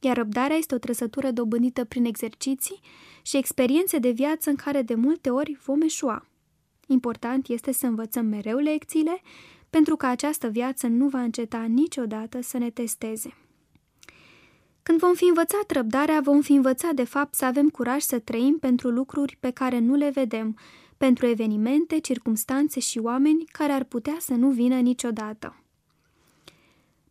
Iar 0.00 0.16
răbdarea 0.16 0.56
este 0.56 0.74
o 0.74 0.78
trăsătură 0.78 1.30
dobândită 1.30 1.84
prin 1.84 2.04
exerciții 2.04 2.80
și 3.22 3.36
experiențe 3.36 3.98
de 3.98 4.10
viață 4.10 4.50
în 4.50 4.56
care 4.56 4.82
de 4.82 4.94
multe 4.94 5.30
ori 5.30 5.58
vom 5.64 5.80
eșua. 5.80 6.26
Important 6.92 7.48
este 7.48 7.72
să 7.72 7.86
învățăm 7.86 8.26
mereu 8.26 8.58
lecțiile, 8.58 9.22
pentru 9.70 9.96
că 9.96 10.06
această 10.06 10.48
viață 10.48 10.86
nu 10.86 11.08
va 11.08 11.22
înceta 11.22 11.62
niciodată 11.62 12.42
să 12.42 12.58
ne 12.58 12.70
testeze. 12.70 13.36
Când 14.82 14.98
vom 14.98 15.14
fi 15.14 15.24
învățat 15.24 15.70
răbdarea, 15.70 16.20
vom 16.20 16.40
fi 16.40 16.52
învățat 16.52 16.94
de 16.94 17.04
fapt 17.04 17.34
să 17.34 17.44
avem 17.44 17.68
curaj 17.68 18.02
să 18.02 18.18
trăim 18.18 18.58
pentru 18.58 18.88
lucruri 18.88 19.36
pe 19.40 19.50
care 19.50 19.78
nu 19.78 19.94
le 19.94 20.10
vedem, 20.10 20.56
pentru 20.96 21.26
evenimente, 21.26 21.98
circumstanțe 21.98 22.80
și 22.80 22.98
oameni 22.98 23.44
care 23.44 23.72
ar 23.72 23.84
putea 23.84 24.16
să 24.18 24.34
nu 24.34 24.50
vină 24.50 24.80
niciodată. 24.80 25.56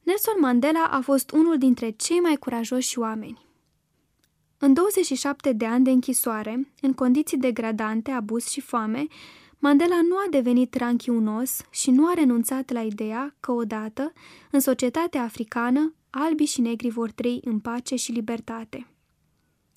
Nelson 0.04 0.36
Mandela 0.40 0.88
a 0.92 1.02
fost 1.02 1.32
unul 1.32 1.58
dintre 1.58 1.90
cei 1.90 2.20
mai 2.20 2.36
curajoși 2.36 3.00
oameni. 3.00 3.46
În 4.58 4.74
27 4.74 5.54
de 5.54 5.66
ani 5.66 5.84
de 5.84 5.90
închisoare, 5.90 6.72
în 6.82 6.94
condiții 6.94 7.38
degradante, 7.38 8.12
abuz 8.12 8.48
și 8.48 8.62
foame, 8.62 9.08
Mandela 9.64 10.02
nu 10.02 10.16
a 10.16 10.26
devenit 10.30 10.76
ranchiunos 10.76 11.62
și 11.70 11.92
nu 11.92 12.08
a 12.08 12.14
renunțat 12.14 12.72
la 12.72 12.82
ideea 12.82 13.36
că 13.40 13.52
odată, 13.52 14.14
în 14.52 14.60
societatea 14.60 15.24
africană, 15.24 15.94
albii 16.10 16.46
și 16.46 16.62
negri 16.62 16.90
vor 16.90 17.12
trăi 17.12 17.42
în 17.44 17.60
pace 17.60 17.96
și 17.96 18.12
libertate. 18.12 18.88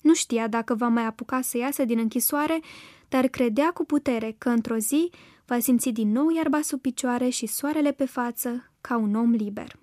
Nu 0.01 0.13
știa 0.13 0.47
dacă 0.47 0.75
va 0.75 0.87
mai 0.87 1.05
apuca 1.05 1.41
să 1.41 1.57
iasă 1.57 1.85
din 1.85 1.99
închisoare, 1.99 2.59
dar 3.09 3.27
credea 3.27 3.71
cu 3.71 3.85
putere 3.85 4.35
că 4.37 4.49
într-o 4.49 4.77
zi 4.77 5.11
va 5.45 5.59
simți 5.59 5.89
din 5.89 6.11
nou 6.11 6.29
iarba 6.29 6.61
sub 6.61 6.81
picioare 6.81 7.29
și 7.29 7.45
soarele 7.45 7.91
pe 7.91 8.05
față 8.05 8.71
ca 8.81 8.97
un 8.97 9.15
om 9.15 9.31
liber. 9.31 9.79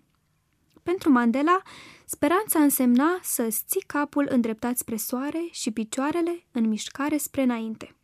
Pentru 0.83 1.11
Mandela, 1.11 1.63
speranța 2.05 2.59
însemna 2.59 3.19
să-ți 3.23 3.65
ții 3.67 3.85
capul 3.87 4.27
îndreptat 4.31 4.79
spre 4.79 4.97
soare 4.97 5.49
și 5.51 5.71
picioarele 5.71 6.45
în 6.53 6.69
mișcare 6.69 7.17
spre 7.17 7.43
înainte. 7.43 7.97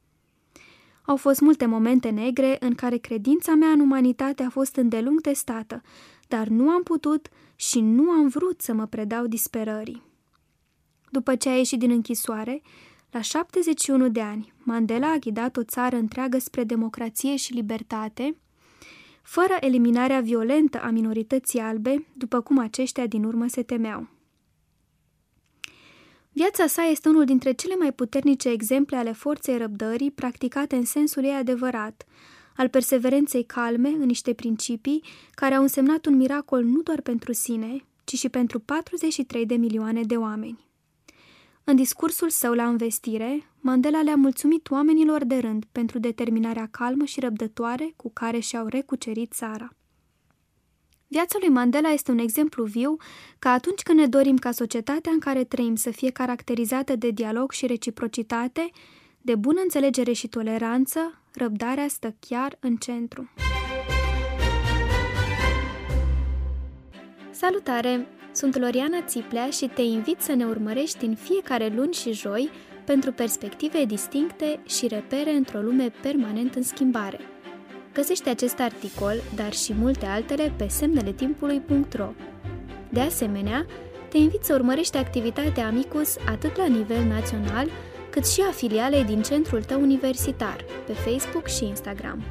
Au 1.08 1.16
fost 1.16 1.40
multe 1.40 1.66
momente 1.66 2.08
negre 2.08 2.56
în 2.60 2.74
care 2.74 2.96
credința 2.96 3.54
mea 3.54 3.68
în 3.68 3.80
umanitate 3.80 4.42
a 4.42 4.50
fost 4.50 4.76
îndelung 4.76 5.20
testată, 5.20 5.82
dar 6.26 6.46
nu 6.46 6.68
am 6.68 6.82
putut 6.82 7.28
și 7.56 7.80
nu 7.80 8.10
am 8.10 8.28
vrut 8.28 8.60
să 8.60 8.72
mă 8.72 8.86
predau 8.86 9.26
disperării. 9.26 10.02
După 11.10 11.36
ce 11.36 11.48
a 11.48 11.56
ieșit 11.56 11.78
din 11.78 11.90
închisoare, 11.90 12.62
la 13.10 13.20
71 13.20 14.08
de 14.08 14.20
ani, 14.20 14.52
Mandela 14.58 15.10
a 15.10 15.16
ghidat 15.16 15.56
o 15.56 15.62
țară 15.62 15.96
întreagă 15.96 16.38
spre 16.38 16.64
democrație 16.64 17.36
și 17.36 17.52
libertate, 17.52 18.36
fără 19.22 19.56
eliminarea 19.60 20.20
violentă 20.20 20.80
a 20.80 20.90
minorității 20.90 21.60
albe, 21.60 22.06
după 22.12 22.40
cum 22.40 22.58
aceștia 22.58 23.06
din 23.06 23.24
urmă 23.24 23.46
se 23.46 23.62
temeau. 23.62 24.17
Viața 26.32 26.66
sa 26.66 26.82
este 26.82 27.08
unul 27.08 27.24
dintre 27.24 27.52
cele 27.52 27.74
mai 27.74 27.92
puternice 27.92 28.48
exemple 28.48 28.96
ale 28.96 29.12
forței 29.12 29.58
răbdării 29.58 30.10
practicate 30.10 30.76
în 30.76 30.84
sensul 30.84 31.24
ei 31.24 31.34
adevărat, 31.34 32.04
al 32.56 32.68
perseverenței 32.68 33.44
calme 33.44 33.88
în 33.88 34.06
niște 34.06 34.32
principii 34.32 35.02
care 35.30 35.54
au 35.54 35.62
însemnat 35.62 36.06
un 36.06 36.16
miracol 36.16 36.64
nu 36.64 36.82
doar 36.82 37.00
pentru 37.00 37.32
sine, 37.32 37.84
ci 38.04 38.14
și 38.14 38.28
pentru 38.28 38.58
43 38.58 39.46
de 39.46 39.54
milioane 39.54 40.02
de 40.02 40.16
oameni. 40.16 40.66
În 41.64 41.76
discursul 41.76 42.30
său 42.30 42.52
la 42.52 42.68
învestire, 42.68 43.50
Mandela 43.60 44.02
le-a 44.02 44.14
mulțumit 44.14 44.70
oamenilor 44.70 45.24
de 45.24 45.38
rând 45.38 45.64
pentru 45.72 45.98
determinarea 45.98 46.68
calmă 46.70 47.04
și 47.04 47.20
răbdătoare 47.20 47.92
cu 47.96 48.10
care 48.12 48.38
și-au 48.38 48.66
recucerit 48.66 49.32
țara. 49.32 49.77
Viața 51.10 51.36
lui 51.40 51.48
Mandela 51.48 51.88
este 51.88 52.10
un 52.10 52.18
exemplu 52.18 52.64
viu 52.64 52.96
că 53.38 53.48
atunci 53.48 53.82
când 53.82 53.98
ne 53.98 54.06
dorim 54.06 54.36
ca 54.36 54.50
societatea 54.50 55.12
în 55.12 55.18
care 55.18 55.44
trăim 55.44 55.74
să 55.74 55.90
fie 55.90 56.10
caracterizată 56.10 56.96
de 56.96 57.10
dialog 57.10 57.52
și 57.52 57.66
reciprocitate, 57.66 58.70
de 59.20 59.34
bună 59.34 59.60
înțelegere 59.62 60.12
și 60.12 60.28
toleranță, 60.28 61.22
răbdarea 61.34 61.88
stă 61.88 62.14
chiar 62.28 62.56
în 62.60 62.76
centru. 62.76 63.30
Salutare! 67.30 68.06
Sunt 68.32 68.58
Loriana 68.58 69.02
Țiplea 69.02 69.50
și 69.50 69.70
te 69.74 69.82
invit 69.82 70.20
să 70.20 70.34
ne 70.34 70.44
urmărești 70.44 71.04
în 71.04 71.14
fiecare 71.14 71.72
luni 71.76 71.92
și 71.92 72.12
joi 72.12 72.50
pentru 72.84 73.12
perspective 73.12 73.84
distincte 73.84 74.60
și 74.66 74.86
repere 74.86 75.30
într-o 75.30 75.60
lume 75.60 75.92
permanent 76.02 76.54
în 76.54 76.62
schimbare. 76.62 77.20
Găsește 77.98 78.30
acest 78.30 78.60
articol, 78.60 79.14
dar 79.34 79.52
și 79.52 79.74
multe 79.74 80.06
altele 80.06 80.52
pe 80.56 80.66
semneletimpului.ro. 80.68 82.08
De 82.88 83.00
asemenea, 83.00 83.66
te 84.08 84.16
invit 84.16 84.44
să 84.44 84.54
urmărești 84.54 84.96
activitatea 84.96 85.66
Amicus 85.66 86.16
atât 86.28 86.56
la 86.56 86.66
nivel 86.66 87.04
național, 87.04 87.68
cât 88.10 88.26
și 88.26 88.40
a 88.48 88.52
filialei 88.52 89.04
din 89.04 89.22
centrul 89.22 89.62
tău 89.62 89.80
universitar, 89.80 90.64
pe 90.86 90.92
Facebook 90.92 91.46
și 91.46 91.64
Instagram. 91.64 92.24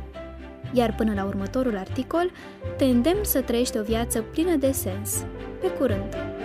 Iar 0.73 0.95
până 0.95 1.13
la 1.13 1.25
următorul 1.25 1.77
articol, 1.77 2.31
te 2.77 2.85
îndemn 2.85 3.23
să 3.23 3.41
trăiești 3.41 3.77
o 3.77 3.83
viață 3.83 4.21
plină 4.21 4.55
de 4.55 4.71
sens. 4.71 5.25
Pe 5.61 5.67
curând! 5.67 6.36